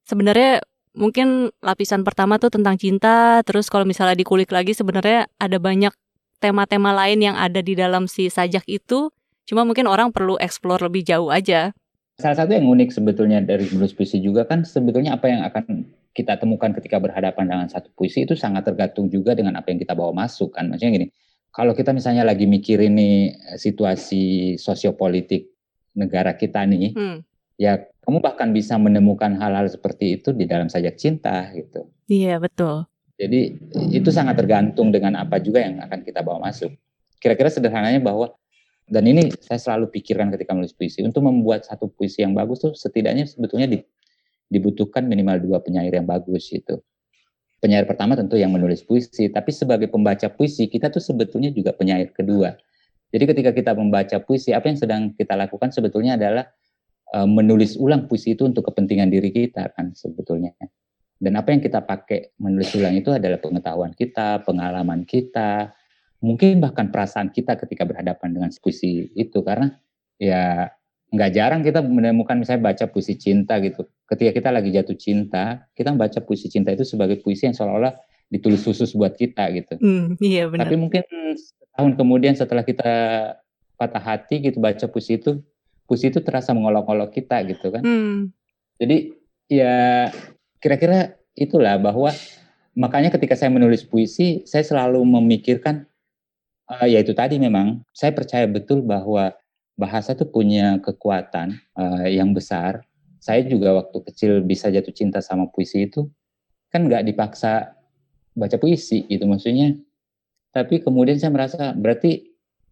sebenarnya 0.10 0.66
mungkin 0.98 1.54
lapisan 1.62 2.02
pertama 2.02 2.42
tuh 2.42 2.50
tentang 2.50 2.76
cinta, 2.76 3.46
terus 3.46 3.70
kalau 3.70 3.86
misalnya 3.86 4.18
dikulik 4.18 4.50
lagi 4.50 4.74
sebenarnya 4.74 5.30
ada 5.38 5.58
banyak 5.62 5.94
tema-tema 6.42 6.96
lain 6.96 7.22
yang 7.22 7.36
ada 7.38 7.62
di 7.62 7.78
dalam 7.78 8.10
si 8.10 8.32
sajak 8.32 8.66
itu, 8.66 9.14
cuma 9.46 9.68
mungkin 9.68 9.86
orang 9.86 10.10
perlu 10.10 10.40
explore 10.42 10.82
lebih 10.88 11.06
jauh 11.06 11.30
aja. 11.30 11.76
Salah 12.20 12.36
satu 12.36 12.52
yang 12.52 12.68
unik 12.68 12.92
sebetulnya 12.92 13.40
dari 13.40 13.64
menulis 13.72 13.96
puisi 13.96 14.20
juga 14.20 14.44
kan 14.44 14.68
sebetulnya 14.68 15.16
apa 15.16 15.32
yang 15.32 15.42
akan 15.48 15.88
kita 16.12 16.36
temukan 16.36 16.76
ketika 16.76 17.00
berhadapan 17.00 17.48
dengan 17.48 17.68
satu 17.72 17.88
puisi 17.96 18.28
itu 18.28 18.36
sangat 18.36 18.68
tergantung 18.68 19.08
juga 19.08 19.32
dengan 19.32 19.56
apa 19.56 19.72
yang 19.72 19.80
kita 19.80 19.96
bawa 19.96 20.12
masuk 20.12 20.52
kan. 20.52 20.68
Maksudnya 20.68 21.00
gini, 21.00 21.08
kalau 21.56 21.72
kita 21.72 21.96
misalnya 21.96 22.28
lagi 22.28 22.44
mikirin 22.44 23.00
nih 23.00 23.16
eh, 23.32 23.58
situasi 23.58 24.56
sosiopolitik 24.60 25.48
negara 25.96 26.36
kita 26.36 26.68
nih, 26.68 26.92
hmm. 26.92 27.18
ya 27.56 27.88
kamu 28.04 28.20
bahkan 28.20 28.52
bisa 28.52 28.76
menemukan 28.76 29.40
hal-hal 29.40 29.72
seperti 29.72 30.20
itu 30.20 30.36
di 30.36 30.44
dalam 30.44 30.68
sajak 30.68 31.00
cinta 31.00 31.48
gitu. 31.56 31.88
Iya 32.12 32.44
betul. 32.44 32.84
Jadi 33.16 33.56
itu 33.96 34.10
sangat 34.12 34.36
tergantung 34.40 34.92
dengan 34.92 35.16
apa 35.20 35.40
juga 35.40 35.64
yang 35.64 35.80
akan 35.88 36.04
kita 36.04 36.20
bawa 36.20 36.52
masuk. 36.52 36.76
Kira-kira 37.20 37.48
sederhananya 37.48 38.04
bahwa 38.04 38.36
dan 38.90 39.06
ini 39.06 39.30
saya 39.38 39.62
selalu 39.62 39.94
pikirkan 39.94 40.34
ketika 40.34 40.58
menulis 40.58 40.74
puisi 40.74 41.06
untuk 41.06 41.22
membuat 41.22 41.70
satu 41.70 41.86
puisi 41.94 42.26
yang 42.26 42.34
bagus 42.34 42.66
tuh 42.66 42.74
setidaknya 42.74 43.30
sebetulnya 43.30 43.70
di, 43.70 43.78
dibutuhkan 44.50 45.06
minimal 45.06 45.38
dua 45.38 45.58
penyair 45.62 45.94
yang 45.94 46.10
bagus 46.10 46.50
itu. 46.50 46.82
Penyair 47.62 47.86
pertama 47.86 48.18
tentu 48.18 48.40
yang 48.40 48.50
menulis 48.50 48.82
puisi, 48.82 49.30
tapi 49.30 49.54
sebagai 49.54 49.92
pembaca 49.94 50.26
puisi 50.34 50.66
kita 50.66 50.90
tuh 50.90 51.04
sebetulnya 51.04 51.54
juga 51.54 51.76
penyair 51.76 52.10
kedua. 52.10 52.58
Jadi 53.14 53.24
ketika 53.30 53.52
kita 53.54 53.72
membaca 53.78 54.18
puisi, 54.26 54.58
apa 54.58 54.70
yang 54.74 54.80
sedang 54.80 55.02
kita 55.14 55.38
lakukan 55.38 55.70
sebetulnya 55.70 56.18
adalah 56.18 56.50
uh, 57.14 57.30
menulis 57.30 57.78
ulang 57.78 58.10
puisi 58.10 58.34
itu 58.34 58.48
untuk 58.48 58.66
kepentingan 58.70 59.12
diri 59.12 59.30
kita 59.30 59.70
kan 59.76 59.94
sebetulnya. 59.94 60.56
Dan 61.20 61.36
apa 61.36 61.52
yang 61.52 61.60
kita 61.60 61.84
pakai 61.84 62.32
menulis 62.40 62.72
ulang 62.80 62.96
itu 62.96 63.12
adalah 63.12 63.44
pengetahuan 63.44 63.92
kita, 63.92 64.40
pengalaman 64.48 65.04
kita, 65.04 65.76
mungkin 66.20 66.60
bahkan 66.60 66.92
perasaan 66.92 67.32
kita 67.32 67.56
ketika 67.60 67.84
berhadapan 67.88 68.36
dengan 68.36 68.50
puisi 68.60 69.12
itu. 69.16 69.40
Karena 69.44 69.72
ya 70.20 70.68
nggak 71.10 71.32
jarang 71.34 71.62
kita 71.66 71.82
menemukan 71.82 72.38
misalnya 72.38 72.70
baca 72.70 72.86
puisi 72.92 73.18
cinta 73.18 73.58
gitu. 73.64 73.88
Ketika 74.06 74.32
kita 74.36 74.50
lagi 74.54 74.70
jatuh 74.70 74.98
cinta, 74.98 75.66
kita 75.74 75.90
membaca 75.96 76.20
puisi 76.22 76.48
cinta 76.52 76.70
itu 76.70 76.86
sebagai 76.86 77.18
puisi 77.22 77.50
yang 77.50 77.56
seolah-olah 77.58 77.98
ditulis 78.30 78.62
khusus 78.62 78.94
buat 78.94 79.18
kita 79.18 79.50
gitu. 79.58 79.74
Mm, 79.82 80.22
iya 80.22 80.46
benar. 80.46 80.70
Tapi 80.70 80.76
mungkin 80.78 81.02
setahun 81.34 81.98
kemudian 81.98 82.38
setelah 82.38 82.62
kita 82.62 82.94
patah 83.74 84.04
hati 84.04 84.46
gitu 84.46 84.62
baca 84.62 84.86
puisi 84.86 85.18
itu, 85.18 85.42
puisi 85.90 86.14
itu 86.14 86.22
terasa 86.22 86.54
mengolok-olok 86.54 87.10
kita 87.10 87.42
gitu 87.50 87.74
kan. 87.74 87.82
Mm. 87.82 88.30
Jadi 88.78 88.98
ya 89.50 90.08
kira-kira 90.62 91.18
itulah 91.34 91.82
bahwa 91.82 92.14
makanya 92.78 93.10
ketika 93.10 93.34
saya 93.34 93.50
menulis 93.50 93.82
puisi 93.82 94.46
saya 94.46 94.62
selalu 94.62 95.02
memikirkan 95.02 95.89
uh, 96.70 96.86
ya 96.86 97.02
itu 97.02 97.12
tadi 97.18 97.42
memang. 97.42 97.82
Saya 97.92 98.14
percaya 98.14 98.46
betul 98.46 98.86
bahwa 98.86 99.34
bahasa 99.76 100.14
itu 100.14 100.30
punya 100.30 100.78
kekuatan 100.80 101.58
uh, 101.76 102.06
yang 102.08 102.32
besar. 102.32 102.86
Saya 103.20 103.44
juga 103.44 103.76
waktu 103.76 103.98
kecil 104.06 104.32
bisa 104.46 104.72
jatuh 104.72 104.94
cinta 104.96 105.20
sama 105.20 105.50
puisi 105.50 105.90
itu. 105.90 106.08
Kan 106.70 106.88
nggak 106.88 107.04
dipaksa 107.10 107.76
baca 108.38 108.58
puisi 108.62 109.04
gitu 109.10 109.26
maksudnya. 109.26 109.76
Tapi 110.54 110.80
kemudian 110.80 111.20
saya 111.20 111.34
merasa 111.34 111.76
berarti 111.76 112.30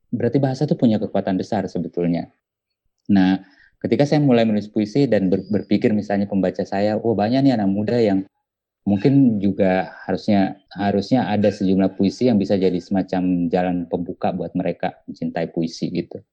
berarti 0.07 0.37
bahasa 0.39 0.63
itu 0.63 0.79
punya 0.79 1.01
kekuatan 1.01 1.35
besar 1.35 1.67
sebetulnya. 1.67 2.31
Nah 3.11 3.43
ketika 3.83 4.07
saya 4.07 4.23
mulai 4.23 4.47
menulis 4.47 4.71
puisi 4.71 5.05
dan 5.05 5.27
ber, 5.27 5.43
berpikir 5.51 5.91
misalnya 5.91 6.25
pembaca 6.25 6.63
saya, 6.63 6.95
oh 6.95 7.13
banyak 7.13 7.43
nih 7.43 7.53
anak 7.59 7.69
muda 7.69 7.97
yang 7.99 8.23
mungkin 8.87 9.43
juga 9.43 9.99
harusnya 10.07 10.63
harusnya 10.71 11.27
ada 11.27 11.51
sejumlah 11.51 11.99
puisi 11.99 12.31
yang 12.31 12.39
bisa 12.39 12.55
jadi 12.55 12.79
semacam 12.79 13.51
jalan 13.51 13.83
pembuka 13.91 14.31
buat 14.31 14.55
mereka 14.55 15.03
mencintai 15.11 15.51
puisi 15.51 15.91
gitu. 15.91 16.23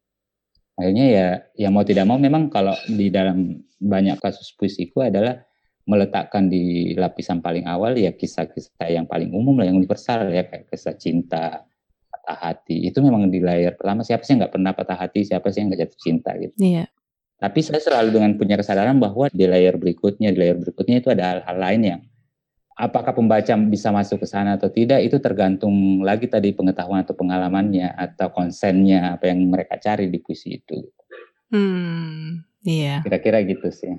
Akhirnya 0.78 1.06
ya, 1.10 1.28
ya 1.58 1.68
mau 1.74 1.82
tidak 1.82 2.06
mau 2.06 2.14
memang 2.14 2.46
kalau 2.50 2.74
di 2.86 3.10
dalam 3.10 3.58
banyak 3.82 4.22
kasus 4.22 4.54
puisiku 4.54 5.02
adalah 5.02 5.42
meletakkan 5.84 6.46
di 6.46 6.94
lapisan 6.94 7.42
paling 7.42 7.66
awal 7.66 7.92
ya 7.98 8.14
kisah-kisah 8.14 8.86
yang 8.86 9.10
paling 9.10 9.34
umum 9.34 9.58
lah, 9.58 9.66
yang 9.66 9.76
universal 9.78 10.30
ya 10.30 10.46
kayak 10.46 10.70
kisah 10.70 10.94
cinta, 10.94 11.66
patah 12.10 12.38
hati. 12.38 12.86
Itu 12.86 13.02
memang 13.02 13.34
di 13.34 13.42
layar 13.42 13.74
pertama 13.74 14.06
siapa 14.06 14.22
sih 14.22 14.34
yang 14.34 14.46
nggak 14.46 14.54
pernah 14.54 14.72
patah 14.72 14.98
hati, 14.98 15.26
siapa 15.26 15.50
sih 15.50 15.62
yang 15.62 15.74
nggak 15.74 15.90
jatuh 15.90 16.00
cinta 16.00 16.30
gitu. 16.38 16.54
Iya. 16.58 16.86
Tapi 17.34 17.58
saya 17.60 17.82
selalu 17.82 18.14
dengan 18.14 18.32
punya 18.38 18.56
kesadaran 18.56 18.96
bahwa 19.02 19.26
di 19.28 19.44
layar 19.44 19.76
berikutnya, 19.76 20.30
di 20.32 20.38
layar 20.38 20.56
berikutnya 20.58 21.02
itu 21.02 21.08
ada 21.12 21.22
hal-hal 21.34 21.58
lain 21.58 21.82
yang 21.82 22.00
apakah 22.74 23.14
pembaca 23.14 23.54
bisa 23.70 23.94
masuk 23.94 24.22
ke 24.22 24.26
sana 24.26 24.58
atau 24.58 24.70
tidak 24.70 25.02
itu 25.06 25.22
tergantung 25.22 26.02
lagi 26.02 26.26
tadi 26.26 26.50
pengetahuan 26.50 27.06
atau 27.06 27.14
pengalamannya 27.14 27.94
atau 27.94 28.34
konsennya 28.34 29.14
apa 29.14 29.30
yang 29.30 29.46
mereka 29.46 29.78
cari 29.78 30.10
di 30.10 30.18
puisi 30.18 30.58
itu. 30.58 30.82
Hmm, 31.54 32.42
iya. 32.66 33.00
Kira-kira 33.06 33.46
gitu 33.46 33.70
sih. 33.70 33.94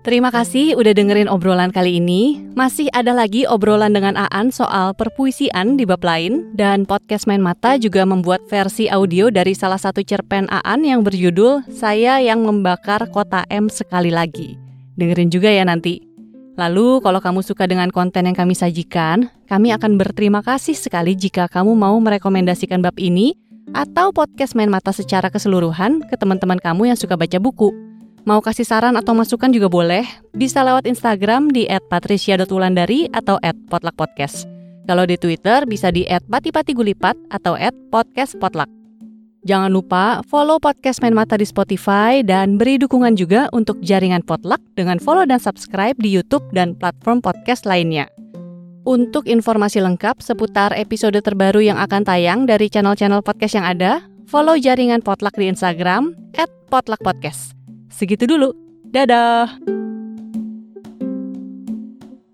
Terima 0.00 0.32
kasih 0.32 0.80
udah 0.80 0.96
dengerin 0.96 1.30
obrolan 1.30 1.70
kali 1.70 2.00
ini. 2.00 2.40
Masih 2.56 2.90
ada 2.90 3.12
lagi 3.12 3.44
obrolan 3.46 3.92
dengan 3.92 4.16
Aan 4.16 4.48
soal 4.50 4.96
perpuisian 4.96 5.76
di 5.76 5.84
bab 5.86 6.02
lain 6.02 6.56
dan 6.56 6.88
podcast 6.88 7.28
Main 7.28 7.44
Mata 7.44 7.76
juga 7.76 8.02
membuat 8.08 8.42
versi 8.48 8.88
audio 8.90 9.30
dari 9.30 9.54
salah 9.54 9.78
satu 9.78 10.02
cerpen 10.02 10.48
Aan 10.50 10.82
yang 10.82 11.04
berjudul 11.04 11.68
Saya 11.70 12.18
yang 12.18 12.42
Membakar 12.42 13.12
Kota 13.12 13.46
M 13.52 13.68
Sekali 13.68 14.10
Lagi. 14.10 14.56
Dengerin 14.98 15.30
juga 15.30 15.52
ya 15.52 15.62
nanti. 15.68 16.09
Lalu 16.60 17.00
kalau 17.00 17.24
kamu 17.24 17.40
suka 17.40 17.64
dengan 17.64 17.88
konten 17.88 18.28
yang 18.28 18.36
kami 18.36 18.52
sajikan, 18.52 19.32
kami 19.48 19.72
akan 19.72 19.96
berterima 19.96 20.44
kasih 20.44 20.76
sekali 20.76 21.16
jika 21.16 21.48
kamu 21.48 21.72
mau 21.72 21.96
merekomendasikan 21.96 22.84
bab 22.84 23.00
ini 23.00 23.32
atau 23.72 24.12
podcast 24.12 24.52
Main 24.52 24.68
Mata 24.68 24.92
secara 24.92 25.32
keseluruhan 25.32 26.04
ke 26.04 26.20
teman-teman 26.20 26.60
kamu 26.60 26.92
yang 26.92 26.98
suka 27.00 27.16
baca 27.16 27.40
buku. 27.40 27.72
Mau 28.28 28.44
kasih 28.44 28.68
saran 28.68 29.00
atau 29.00 29.16
masukan 29.16 29.48
juga 29.48 29.72
boleh, 29.72 30.04
bisa 30.36 30.60
lewat 30.60 30.84
Instagram 30.84 31.48
di 31.48 31.64
@patricia.wulandari 31.64 33.08
atau 33.08 33.40
@potlakpodcast. 33.40 34.44
Kalau 34.84 35.08
di 35.08 35.16
Twitter 35.16 35.64
bisa 35.64 35.88
di 35.88 36.04
@patipatigulipat 36.04 37.16
atau 37.32 37.56
@podcastpotluck. 37.88 38.79
Jangan 39.40 39.72
lupa 39.72 40.20
follow 40.28 40.60
podcast 40.60 41.00
Main 41.00 41.16
Mata 41.16 41.40
di 41.40 41.48
Spotify 41.48 42.20
dan 42.20 42.60
beri 42.60 42.76
dukungan 42.76 43.16
juga 43.16 43.48
untuk 43.56 43.80
jaringan 43.80 44.20
Potluck 44.20 44.60
dengan 44.76 45.00
follow 45.00 45.24
dan 45.24 45.40
subscribe 45.40 45.96
di 45.96 46.12
YouTube 46.12 46.44
dan 46.52 46.76
platform 46.76 47.24
podcast 47.24 47.64
lainnya. 47.64 48.04
Untuk 48.84 49.24
informasi 49.24 49.80
lengkap 49.80 50.20
seputar 50.20 50.76
episode 50.76 51.16
terbaru 51.20 51.64
yang 51.64 51.80
akan 51.80 52.04
tayang 52.04 52.44
dari 52.44 52.68
channel-channel 52.68 53.24
podcast 53.24 53.56
yang 53.56 53.64
ada, 53.68 54.04
follow 54.28 54.56
jaringan 54.60 55.00
Potluck 55.00 55.36
di 55.36 55.48
Instagram 55.48 56.12
@potluckpodcast. 56.68 57.56
Segitu 57.88 58.28
dulu. 58.28 58.52
Dadah. 58.92 59.89